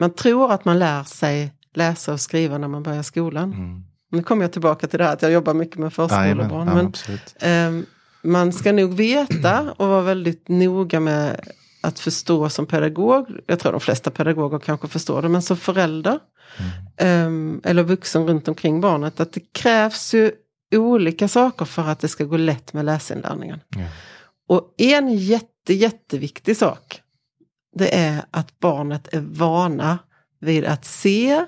[0.00, 3.52] man tror att man lär sig läsa och skriva när man börjar skolan.
[3.52, 3.84] Mm.
[4.10, 6.68] Nu kommer jag tillbaka till det här att jag jobbar mycket med förskolebarn.
[6.68, 7.34] ja, men absolut.
[8.28, 11.48] Man ska nog veta och vara väldigt noga med
[11.80, 13.26] att förstå som pedagog.
[13.46, 16.18] Jag tror de flesta pedagoger kanske förstår det, men som förälder
[17.00, 17.60] Mm.
[17.64, 20.32] eller vuxen runt omkring barnet, att det krävs ju
[20.74, 23.60] olika saker för att det ska gå lätt med läsinlärningen.
[23.68, 23.86] Ja.
[24.48, 27.00] Och en jätte, jätteviktig sak,
[27.74, 29.98] det är att barnet är vana
[30.40, 31.44] vid att se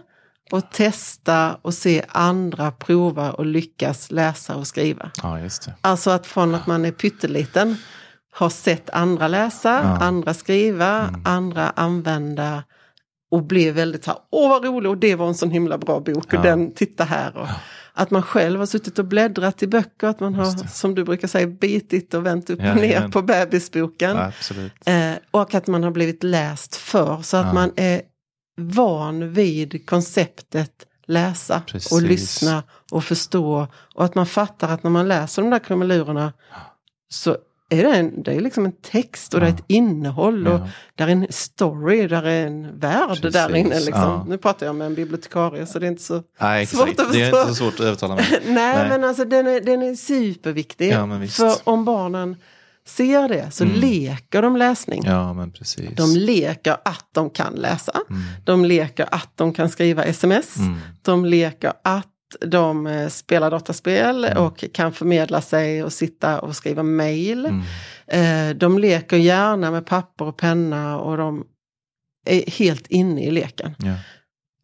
[0.53, 5.11] och testa och se andra prova och lyckas läsa och skriva.
[5.22, 5.38] ja.
[5.80, 7.76] Alltså att från att man är pytteliten
[8.32, 9.96] har sett andra läsa, Ja.
[10.05, 11.22] andra skriva, Mm.
[11.24, 12.62] andra använda
[13.30, 16.01] och blir väldigt så här, åh vad roligt och det var en sån himla bra
[16.01, 16.38] bok Ja.
[16.38, 17.36] och den, titta här.
[17.36, 17.48] Och
[17.92, 21.28] att man själv har suttit och bläddrat i böcker, att man har, som du brukar
[21.28, 24.16] säga, bitit och vänt upp och ner på bebisboken.
[24.86, 28.03] Eh, och att man har blivit läst för så att man är
[28.61, 30.72] van vid konceptet
[31.06, 31.92] läsa Precis.
[31.92, 33.66] och lyssna och förstå.
[33.94, 36.32] Och att man fattar att när man läser de där krumelurerna
[37.08, 37.36] så
[37.72, 39.56] är det, en, det är liksom en text och det är Ja.
[39.56, 40.68] ett innehåll och Ja.
[40.94, 43.74] där är en story, där är en värld Precis, där inne.
[43.74, 43.92] Liksom.
[43.94, 44.24] ja.
[44.28, 46.22] Nu pratar jag med en bibliotekarie så det är inte så...
[46.40, 47.00] Nej, Svårt exakt.
[47.08, 47.40] att Det är förstå.
[47.40, 48.26] inte så svårt att övertala mig.
[48.46, 48.88] Nej, Nej.
[48.88, 50.92] men alltså den är, den är superviktig.
[50.92, 51.20] Ja.
[51.30, 52.36] För om barnen
[52.97, 53.76] ser det så Mm.
[53.80, 55.03] leker de läsning.
[55.05, 55.91] Ja, men precis.
[55.97, 57.93] De leker att de kan läsa.
[58.11, 58.22] Mm.
[58.45, 60.57] De leker att de kan skriva sms.
[60.57, 60.78] Mm.
[61.03, 62.07] De leker att
[62.47, 64.45] de eh, spelar dataspel Mm.
[64.45, 67.47] och kan förmedla sig och sitta och skriva mail.
[67.47, 68.51] Mm.
[68.51, 71.45] Eh, de leker gärna med papper och penna och de
[72.26, 73.74] är helt inne i leken.
[73.78, 73.95] Ja,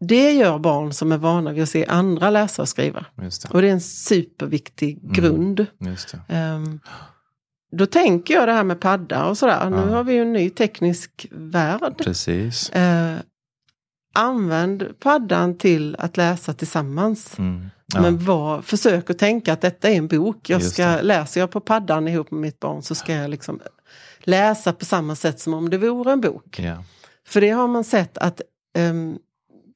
[0.01, 3.05] Det gör barn som är vana vid att se andra läsa och skriva.
[3.17, 3.49] det.
[3.51, 5.13] Och det är en superviktig Mm.
[5.13, 5.67] grund.
[7.77, 9.71] Då tänker jag det här med padda och sådär.
[9.71, 9.83] Nu Ja.
[9.83, 11.99] har vi ju en ny teknisk värld.
[11.99, 12.71] Precis.
[12.71, 13.17] Eh,
[14.15, 17.39] använd paddan till att läsa tillsammans.
[17.39, 17.67] Mm.
[17.95, 18.01] Ja.
[18.03, 20.51] Men var, försök att tänka att detta är en bok.
[20.51, 23.61] Jag ska, läser jag på paddan ihop med mitt barn så ska jag liksom
[24.21, 26.59] läsa på samma sätt som om det vore en bok.
[26.59, 26.85] ja.
[27.29, 28.41] För det har man sett att
[28.79, 29.19] ehm,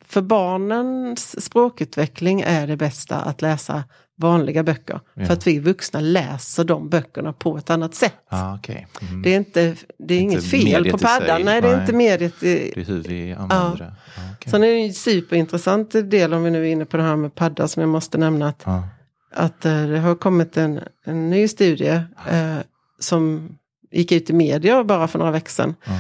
[0.05, 3.85] för barnens språkutveckling är det bästa att läsa
[4.21, 5.01] vanliga böcker.
[5.15, 5.27] Ja.
[5.27, 8.15] För att vi vuxna läser de böckerna på ett annat sätt.
[8.29, 8.87] Ah, okej.
[9.03, 9.23] Mm.
[9.23, 9.61] Det är, inte,
[9.99, 11.43] det är Inte inget fel på paddan.
[11.43, 11.81] Nej, det är nej.
[11.81, 12.43] inte mediet.
[12.43, 13.85] i- Det är hur vi använder det.
[14.17, 14.51] Ah, okej.
[14.51, 17.35] Sen är det en superintressant del om vi nu är inne på det här med
[17.35, 18.49] padda som jag måste nämna.
[18.49, 18.89] Att, Ja.
[19.35, 22.01] att det har kommit en, en ny studie
[22.31, 22.57] eh,
[22.99, 23.49] som
[23.91, 25.75] gick ut i media bara för några veckor sedan.
[25.85, 25.93] Ja.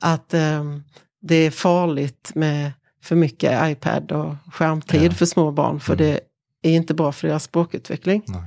[0.00, 0.64] Att eh,
[1.22, 2.72] det är farligt med
[3.02, 5.10] för mycket iPad och skärmtid Ja.
[5.10, 5.80] för små barn.
[5.80, 6.06] För Mm.
[6.06, 6.20] det
[6.62, 8.22] är inte bra för deras språkutveckling.
[8.26, 8.42] Nej.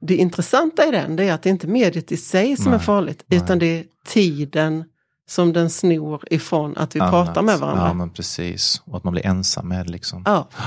[0.00, 2.74] Det intressanta i den det är att det inte är mediet i sig som Nej,
[2.74, 3.24] är farligt.
[3.26, 3.38] nej.
[3.40, 4.84] Utan det är tiden
[5.28, 7.44] som den snor ifrån att vi pratar Annat.
[7.44, 7.86] med varandra.
[7.86, 8.82] Ja, men precis.
[8.84, 10.22] Och att man blir ensam med det liksom.
[10.26, 10.48] Ja.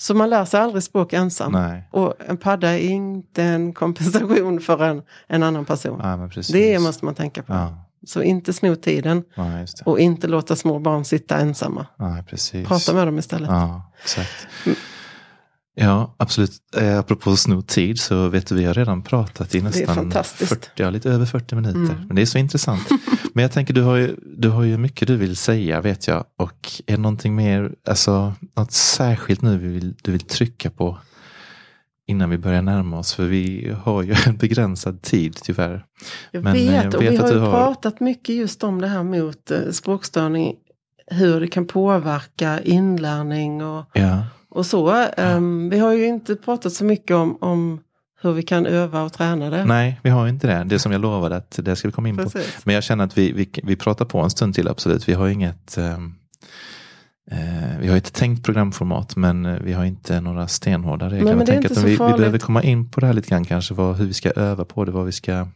[0.00, 1.52] Så man lär sig aldrig språk ensam.
[1.52, 1.88] Nej.
[1.92, 6.00] Och en padda är inte en kompensation för en, en annan person.
[6.02, 6.52] Ja, men precis.
[6.52, 7.52] det måste man tänka på.
[7.52, 9.44] Ja, Så inte sno tiden ja
[9.84, 11.86] och inte låta små barn sitta ensamma.
[12.68, 13.50] Prata med dem istället.
[15.80, 16.50] Ja, absolut.
[16.76, 20.48] Eh, apropå sno tid så vet du, vi har redan pratat i nästan fantastiskt.
[20.48, 21.78] 40, ja, lite över 40 minuter.
[21.80, 22.06] Mm.
[22.06, 22.88] Men det är så intressant.
[23.34, 26.24] Men jag tänker, du har, ju, du har ju mycket du vill säga vet jag.
[26.38, 30.98] Och är det någonting mer, alltså något särskilt nu vi vill, du vill trycka på
[32.06, 33.14] innan vi börjar närma oss?
[33.14, 35.84] För vi har ju en begränsad tid tyvärr.
[36.30, 39.02] Jag Men, eh, vet, och vet vi har har- pratat mycket just om det här
[39.02, 40.56] mot eh, språkstörning.
[41.10, 45.06] Hur det kan påverka inlärning och, Ja, och så.
[45.16, 47.80] Ehm, vi har ju inte pratat så mycket om, om
[48.20, 49.64] hur vi kan öva och träna det.
[49.64, 50.64] nej, vi har inte det.
[50.64, 52.22] Det som jag lovade att det ska vi komma in på.
[52.22, 52.66] Precis.
[52.66, 55.08] Men jag känner att vi, vi, vi pratar på en stund till, absolut.
[55.08, 56.14] Vi har inget ehm,
[57.30, 61.24] eh, vi har ett tänkt programformat men eh, vi har inte några stenhårda regler.
[61.24, 63.28] Nej, men det är inte så vi, vi behöver komma in på det här lite
[63.28, 65.48] grann kanske, vad, hur vi ska öva på det, vad vi ska...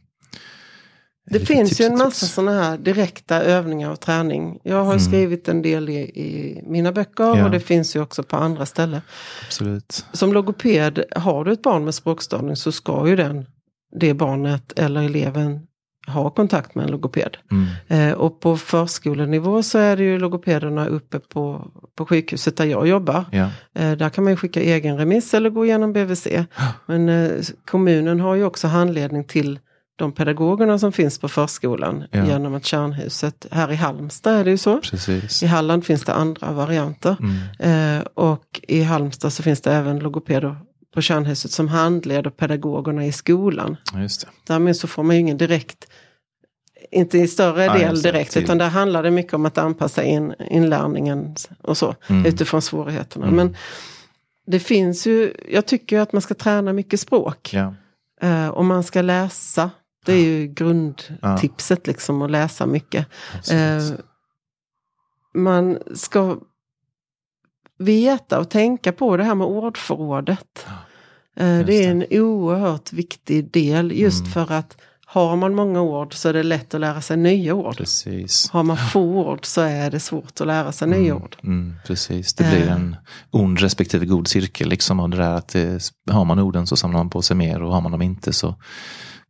[1.25, 4.59] Det finns tips ju en massa sådana här direkta övningar och träning.
[4.63, 5.01] Jag har Mm.
[5.01, 7.45] skrivit en del i, i mina böcker Ja.
[7.45, 9.01] och det finns ju också på andra ställen.
[9.47, 10.07] Absolut.
[10.13, 13.47] Som logoped, har du ett barn med språkstörning så ska ju den,
[14.01, 15.61] det barnet eller eleven
[16.07, 17.37] ha kontakt med en logoped.
[17.51, 17.67] Mm.
[18.11, 22.87] Eh, och på förskolenivå så är det ju logopederna uppe på, på sjukhuset där jag
[22.89, 23.25] jobbar.
[23.33, 23.51] Ja.
[23.75, 26.27] Eh, där kan man skicka egen remiss eller gå igenom BVC.
[26.87, 27.31] Men eh,
[27.71, 29.59] kommunen har ju också handledning till
[29.97, 32.27] de pedagogerna som finns på förskolan Ja.
[32.27, 34.81] genom att Kärnhuset, här i Halmstad är det ju så.
[34.81, 35.43] Precis.
[35.43, 37.17] I Halland finns det andra varianter.
[37.59, 37.99] Mm.
[37.99, 40.57] Eh, och i Halmstad så finns det även logopeder
[40.95, 43.77] på Kärnhuset som handleder pedagogerna i skolan.
[43.95, 44.27] Just det.
[44.47, 45.87] Därmed så får man ju ingen direkt,
[46.91, 50.35] inte i större Ja, del direkt, utan där handlar det mycket om att anpassa in
[50.51, 52.27] inlärningen och så, Mm.
[52.27, 53.27] utifrån svårigheterna.
[53.27, 53.37] Mm.
[53.37, 53.57] Men
[54.47, 57.51] det finns ju, jag tycker att man ska träna mycket språk.
[57.53, 57.75] Ja.
[58.23, 59.71] Eh, och man ska läsa.
[60.05, 63.07] Det är ju grundtipset liksom, att läsa mycket.
[63.51, 63.83] Eh,
[65.35, 66.37] man ska
[67.79, 70.67] veta och tänka på det här med ordförrådet.
[71.37, 74.33] Eh, det är en oerhört viktig del just Mm.
[74.33, 74.77] för att
[75.07, 77.77] har man många ord så är det lätt att lära sig nya ord.
[77.77, 78.51] Precis.
[78.51, 79.01] Har man få
[79.33, 81.37] ord så är det svårt att lära sig nya ord.
[81.43, 82.73] Mm, precis, det blir Eh.
[82.73, 82.97] en
[83.31, 84.69] ond respektive god cirkel.
[84.69, 87.63] Liksom, och det där att det, har man orden så samlar man på sig mer
[87.63, 88.55] och har man dem inte så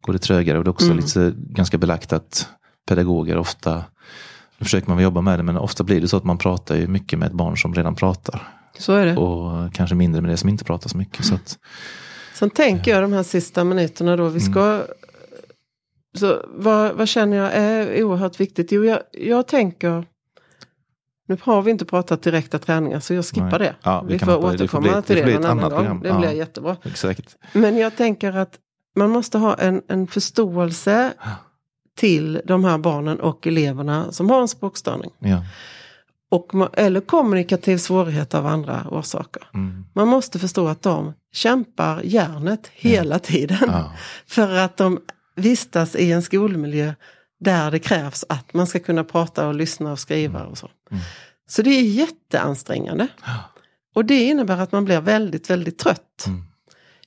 [0.02, 0.58] går det trögare.
[0.58, 0.96] Och det är också Mm.
[0.96, 2.48] lite ganska belagt att
[2.88, 3.74] pedagoger ofta,
[4.58, 6.86] nu försöker man jobba med det, men ofta blir det så att man pratar ju
[6.86, 8.48] mycket med ett barn som redan pratar.
[8.78, 9.16] Så är det.
[9.16, 11.24] Och kanske mindre med det som inte pratar så mycket.
[11.24, 11.58] Så att,
[12.34, 14.82] Sen tänker jag de här sista minuterna då, vi ska...
[16.18, 18.72] Så vad, vad känner jag är oerhört viktigt?
[18.72, 20.04] Jo, jag, jag tänker...
[21.28, 23.58] Nu har vi inte pratat direkta träningar så jag skippar Nej.
[23.58, 23.74] det.
[23.82, 25.44] Ja, vi vi kan får hoppa- det får återkomma bli- det till det bli någon
[25.44, 25.78] ett annat gång.
[25.78, 26.00] program.
[26.02, 26.18] Det Ja.
[26.18, 26.76] blir jättebra.
[26.84, 27.36] exakt.
[27.52, 28.58] Men jag tänker att
[28.94, 31.12] man måste ha en, en förståelse
[31.96, 35.10] till de här barnen och eleverna som har en språkstörning.
[35.18, 35.44] Ja.
[36.30, 39.42] Och, eller kommunikativ svårighet av andra orsaker.
[39.54, 39.84] Mm.
[39.94, 43.58] Man måste förstå att de kämpar hjärnet hela tiden.
[43.60, 43.92] Ja.
[44.26, 45.00] För att de
[45.36, 46.94] vistas i en skolmiljö
[47.40, 50.70] där det krävs att man ska kunna prata och lyssna och skriva och så.
[50.90, 51.02] Mm.
[51.48, 53.08] Så det är jätteansträngande.
[53.94, 56.24] Och det innebär att man blir väldigt, väldigt trött.
[56.26, 56.44] Mm.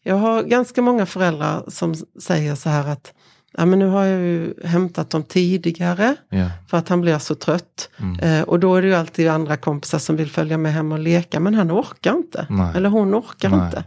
[0.08, 3.14] Jag har ganska många föräldrar som säger så här att
[3.58, 6.50] ja, men nu har jag ju hämtat dem tidigare Ja.
[6.68, 7.90] för att han blir så trött.
[8.00, 8.20] Mm.
[8.20, 11.00] Eh, och då är det ju alltid andra kompisar som vill följa med hem och
[11.00, 12.48] leka men han orkar inte.
[12.50, 12.72] Nej.
[12.76, 13.66] Eller hon orkar Nej.
[13.66, 13.78] inte.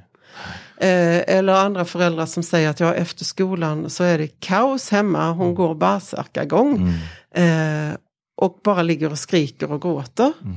[0.80, 5.30] Eh, eller andra föräldrar som säger att ja, efter skolan så är det kaos hemma,
[5.30, 6.94] hon går bärsärkagång.
[7.34, 7.90] Mm.
[7.90, 7.96] Eh,
[8.36, 10.32] och bara ligger och skriker och gråter.
[10.44, 10.56] Mm.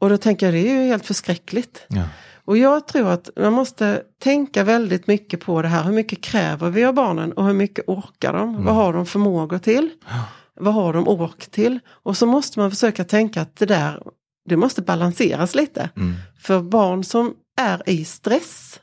[0.00, 1.84] Och då tänker jag det är ju helt förskräckligt.
[1.88, 2.02] Ja.
[2.44, 5.84] Och jag tror att man måste tänka väldigt mycket på det här.
[5.84, 8.64] Hur mycket kräver vi av barnen och hur mycket orkar de?
[8.64, 9.90] Vad har de förmågor till?
[10.60, 11.78] Vad har de ork till?
[11.88, 14.02] Och så måste man försöka tänka att det där,
[14.48, 15.90] det måste balanseras lite.
[15.96, 16.14] Mm.
[16.40, 18.80] För barn som är i stress,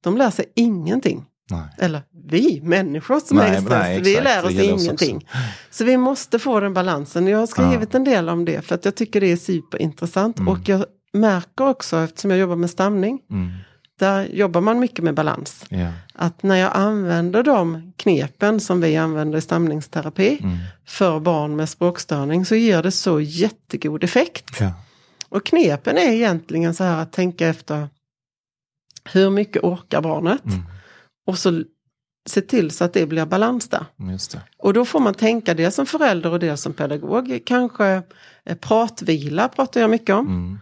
[0.00, 1.24] de lär sig ingenting.
[1.50, 1.68] Nej.
[1.78, 5.28] Eller vi människor som Nej, är i stress, nej, vi lär oss gäller oss ingenting.
[5.70, 7.26] Så vi måste få den balansen.
[7.26, 10.38] Jag har skrivit en del om det för att jag tycker det är superintressant.
[10.38, 10.48] Mm.
[10.48, 10.84] Och jag
[11.16, 13.52] märker också, eftersom jag jobbar med stamning, Mm.
[13.98, 15.64] där jobbar man mycket med balans.
[15.68, 15.92] Ja.
[16.14, 20.56] Att när jag använder de knepen som vi använder i stamningsterapi Mm.
[20.86, 24.60] för barn med språkstörning så ger det så jättegod effekt.
[24.60, 24.72] Ja.
[25.28, 27.88] Och knepen är egentligen så här att tänka efter
[29.12, 30.44] hur mycket orkar barnet?
[30.44, 30.62] Mm.
[31.26, 31.62] Och så
[32.28, 33.84] se till så att det blir balans där.
[33.96, 34.40] Det.
[34.58, 37.40] Och då får man tänka det som förälder och det som pedagog.
[37.46, 38.02] Kanske
[38.44, 40.26] eh, pratvila pratar jag mycket om.
[40.26, 40.58] Mm.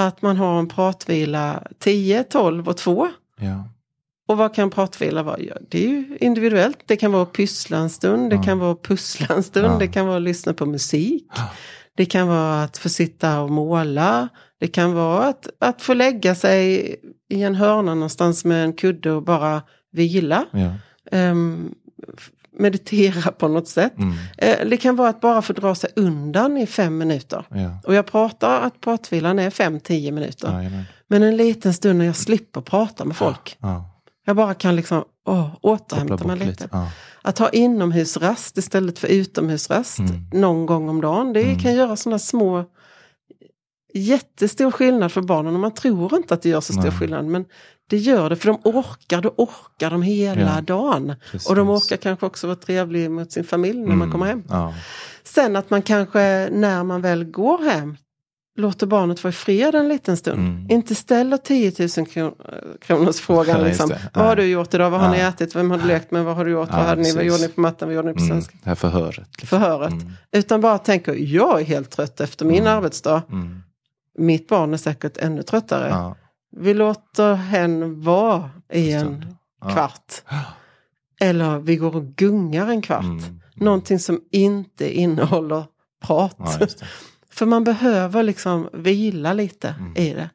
[0.00, 3.08] Att man har en pratvila 10, 12 och 2.
[3.40, 3.68] Ja.
[4.28, 5.40] Och vad kan pratvila vara?
[5.40, 6.78] Ja, det är ju individuellt.
[6.86, 8.42] Det kan vara att pyssla en stund, det Ja.
[8.42, 11.26] kan vara att pussla en stund, det kan vara att lyssna på musik.
[11.96, 14.28] Det kan vara att få sitta och måla.
[14.60, 16.94] Det kan vara att, att få lägga sig
[17.30, 20.44] i en hörna någonstans med en kudde och bara vila.
[20.50, 20.70] Ja.
[22.58, 23.98] Meditera på något sätt.
[23.98, 24.14] Mm.
[24.38, 27.44] Eh, det kan vara att bara få dra sig undan i fem minuter.
[27.50, 27.78] Ja.
[27.84, 30.52] Och jag pratar att pratvilan är fem, tio minuter.
[30.52, 30.84] Jajamän.
[31.08, 33.56] Men en liten stund när jag slipper prata med folk.
[33.60, 33.84] Ja.
[34.26, 36.50] Jag bara kan liksom åh, återhämta mig lite.
[36.50, 36.68] lite.
[36.72, 36.90] Ja.
[37.22, 40.30] Att ha inomhusrast istället för utomhusrast Mm.
[40.32, 41.32] någon gång om dagen.
[41.32, 41.58] Det Mm.
[41.58, 42.64] kan göra sådana små
[43.94, 46.92] jättestor skillnad för barnen och man tror inte att det gör så stor Nej.
[46.92, 47.44] skillnad men
[47.90, 51.14] det gör det för de orkar, då orkar de hela Ja, dagen.
[51.30, 51.48] Precis.
[51.50, 54.10] Och de orkar kanske också vara trevlig mot sin familj när man Mm.
[54.12, 54.42] kommer hem.
[54.48, 54.74] Ja.
[55.24, 57.96] Sen att man kanske när man väl går hem
[58.56, 60.38] låter barnet vara i fred en liten stund.
[60.38, 60.66] Mm.
[60.70, 62.34] Inte ställer 10 000 kron-
[62.80, 63.60] kronors frågan.
[63.64, 63.92] Liksom.
[64.14, 64.90] Vad har du gjort idag?
[64.90, 65.56] Vad har ni ätit?
[65.56, 66.24] Vem har du lekt med?
[66.24, 66.68] Vad har du gjort?
[66.70, 67.12] Vad, hade ni?
[67.14, 67.88] vad gjorde ni på matten?
[67.88, 68.28] Vad gjorde ni på Mm.
[68.30, 68.56] svenska?
[68.62, 69.18] Det här förhöret.
[69.18, 69.46] liksom.
[69.46, 69.92] Förhöret.
[69.92, 70.12] Mm.
[70.32, 72.76] Utan bara tänker, jag är helt trött efter min Mm.
[72.76, 73.22] arbetsdag.
[73.32, 73.62] Mm.
[74.18, 76.14] Mitt barn är säkert ännu tröttare.
[76.56, 79.24] Vi låter hen vara i en
[79.60, 79.70] Ja.
[79.70, 80.22] kvart.
[81.20, 83.04] Eller vi går och gungar en kvart.
[83.04, 83.40] Mm.
[83.54, 85.64] någonting som inte innehåller
[86.06, 86.36] prat.
[86.38, 86.66] Ja.
[87.30, 89.96] För man behöver liksom vila lite Mm.
[89.96, 90.30] i det.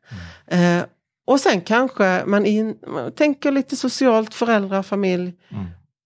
[0.57, 0.83] Eh,
[1.27, 5.33] och sen kanske man, in, man tänker lite socialt, föräldrar, familj.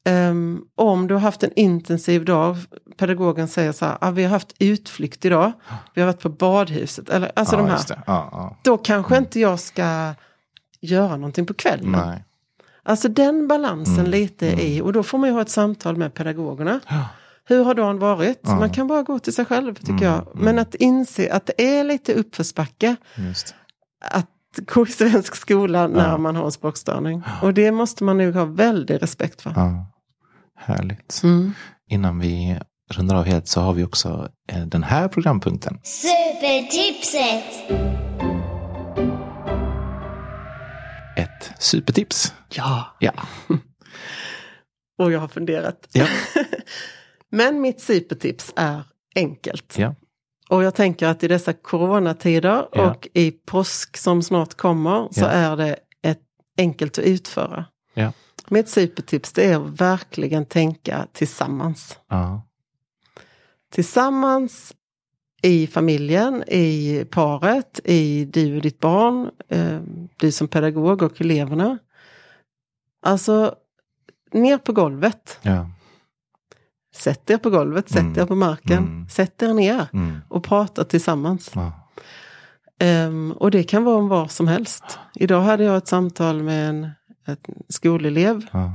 [0.07, 0.29] Mm.
[0.29, 2.57] Ehm, om du har haft en intensiv dag,
[2.97, 5.51] pedagogen säger så här, ah, vi har haft utflykt idag,
[5.93, 7.79] vi har varit på badhuset, eller alltså ja, de här.
[7.89, 8.57] Ja, ja.
[8.63, 10.13] Då kanske inte jag ska
[10.81, 11.91] göra någonting på kvällen.
[11.91, 12.23] Nej.
[12.83, 14.59] Alltså den balansen Mm, lite mm.
[14.59, 16.79] i, och då får man ju ha ett samtal med pedagogerna.
[17.45, 18.43] Hur har dagen varit?
[18.43, 20.13] Man kan bara gå till sig själv tycker Mm, jag.
[20.13, 20.27] mm.
[20.45, 23.55] Men att inse att det är lite uppförsbacke Just.
[24.01, 24.29] att
[24.73, 27.23] gå i svensk skola när man har en språkstörning.
[27.41, 29.53] Och det måste man nog ha väldigt respekt för.
[30.57, 31.21] Härligt.
[31.23, 31.53] Mm.
[31.89, 32.59] Innan vi
[32.91, 35.79] rundar av helt så har vi också eh, den här programpunkten.
[35.83, 37.43] Supertipset!
[41.17, 42.33] Ett supertips.
[42.49, 43.11] Ja, Ja.
[44.99, 45.87] och jag har funderat.
[45.91, 46.05] Ja.
[47.31, 48.83] Men mitt supertips är
[49.15, 49.75] enkelt.
[49.77, 49.95] Ja.
[50.49, 52.91] Och jag tänker att i dessa coronatider Ja.
[52.91, 55.27] och i påsk som snart kommer så Ja.
[55.27, 56.21] är det ett
[56.57, 57.65] enkelt att utföra.
[58.49, 61.99] Mitt supertips det är att verkligen tänka tillsammans.
[62.09, 62.41] Ja.
[63.71, 64.73] Tillsammans
[65.41, 69.79] i familjen, i paret, i du och ditt barn, eh,
[70.17, 71.77] du som pedagog och eleverna.
[73.05, 73.55] Alltså,
[74.31, 75.39] ner på golvet.
[75.41, 75.69] Ja.
[76.95, 78.19] Sätt er på golvet, sätt Mm.
[78.19, 79.09] er på marken, Mm.
[79.09, 80.17] sätt er ner Mm.
[80.29, 81.51] och prata tillsammans.
[81.55, 81.71] Ja.
[82.79, 84.83] Ehm, och det kan vara om vad som helst.
[85.15, 86.89] Idag hade jag ett samtal med en
[87.69, 88.65] skolelev Ja.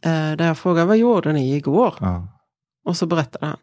[0.00, 1.94] eh, där jag frågade vad gjorde ni igår?
[2.00, 2.28] Ja.
[2.84, 3.56] Och så berättade han.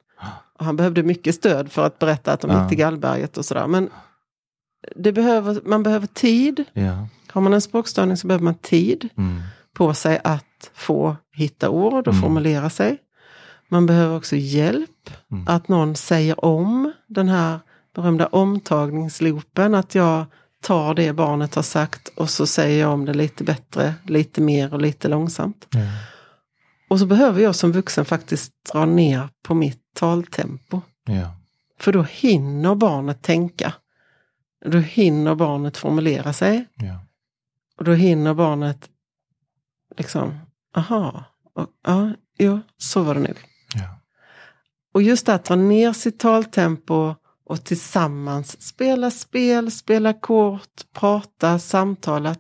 [0.60, 2.60] Och han behövde mycket stöd för att berätta att de Ja.
[2.62, 3.68] gick till Gallberget och sådär.
[3.68, 3.90] Men
[4.96, 6.64] det behöver, man behöver tid.
[6.74, 7.08] Ja.
[7.32, 9.42] Har man en språkstörning så behöver man tid Mm.
[9.74, 12.22] på sig att få hitta ord och Mm.
[12.22, 12.98] formulera sig.
[13.70, 15.10] Man behöver också hjälp.
[15.32, 15.48] Mm.
[15.48, 17.60] Att någon säger om den här
[17.96, 19.76] berömda omtagningsloopen.
[19.76, 20.26] Att jag
[20.64, 24.74] tar det barnet har sagt och så säger jag om det lite bättre, lite mer
[24.74, 25.68] och lite långsamt.
[25.70, 25.80] Ja.
[26.90, 30.82] Och så behöver jag som vuxen faktiskt dra ner på mitt taltempo.
[31.06, 31.36] Ja.
[31.80, 33.74] För då hinner barnet tänka.
[34.66, 36.66] Då hinner barnet formulera sig.
[36.76, 37.06] Ja.
[37.78, 38.90] Och då hinner barnet
[39.98, 40.40] liksom,
[40.76, 43.34] aha, och, ja, jo, så var det nu.
[43.76, 44.00] Ja.
[44.94, 47.16] Och just att dra ner sitt taltempo
[47.54, 52.36] och tillsammans spela spel, spela kort, prata, samtala.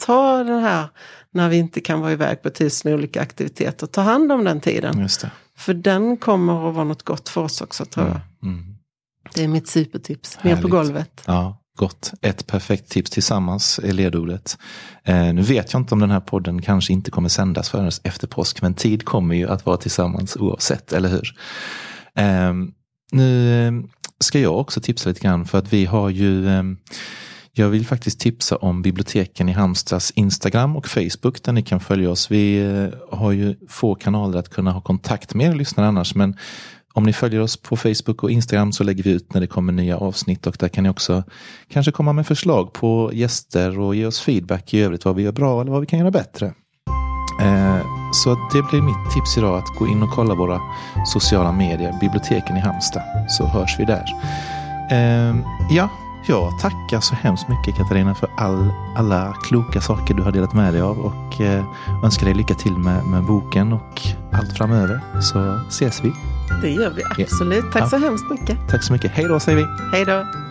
[0.00, 0.88] Ta den här
[1.30, 3.86] när vi inte kan vara iväg på tusen olika aktiviteter.
[3.86, 5.08] Ta hand om den tiden.
[5.56, 8.20] För den kommer att vara något gott för oss också tror jag.
[8.42, 8.54] Mm.
[8.58, 8.76] Mm.
[9.34, 10.38] Det är mitt supertips.
[10.42, 11.22] Ner på golvet.
[11.26, 12.12] Ja, gott.
[12.20, 14.58] Ett perfekt tips tillsammans är ledordet.
[15.04, 18.26] Eh, nu vet jag inte om den här podden kanske inte kommer sändas förrän efter
[18.26, 21.34] påsk, men tid kommer ju att vara tillsammans oavsett, eller hur?
[22.14, 22.52] Eh,
[23.12, 23.88] nu
[24.20, 26.78] ska jag också tipsa lite grann för att vi har ju ehm,
[27.58, 32.10] jag vill faktiskt tipsa om biblioteken i Halmstads Instagram och Facebook där ni kan följa
[32.10, 32.30] oss.
[32.30, 36.36] Vi eh, har ju få kanaler att kunna ha kontakt med er lyssnare annars men
[36.92, 39.72] om ni följer oss på Facebook och Instagram så lägger vi ut när det kommer
[39.72, 41.24] nya avsnitt och där kan ni också
[41.68, 45.32] kanske komma med förslag på gäster och ge oss feedback i övrigt vad vi gör
[45.32, 46.54] bra eller vad vi kan göra bättre.
[47.40, 47.76] Eh,
[48.12, 50.60] så det blir mitt tips idag att gå in och kolla våra
[51.06, 54.04] sociala medier, biblioteken i Halmstad, så hörs vi där.
[54.90, 55.36] Eh,
[55.70, 55.88] ja,
[56.28, 60.74] jag tackar så hemskt mycket Katarina för all, alla kloka saker du har delat med
[60.74, 61.64] dig av och eh,
[62.04, 64.00] önskar dig lycka till med, med boken och
[64.32, 65.00] allt framöver.
[65.20, 66.12] Så ses vi.
[66.62, 67.72] Det gör vi absolut.
[67.72, 67.88] Tack Ja.
[67.88, 68.58] så hemskt mycket.
[68.70, 69.10] Tack så mycket.
[69.14, 69.66] Hej då säger vi.
[69.92, 70.45] Hej då.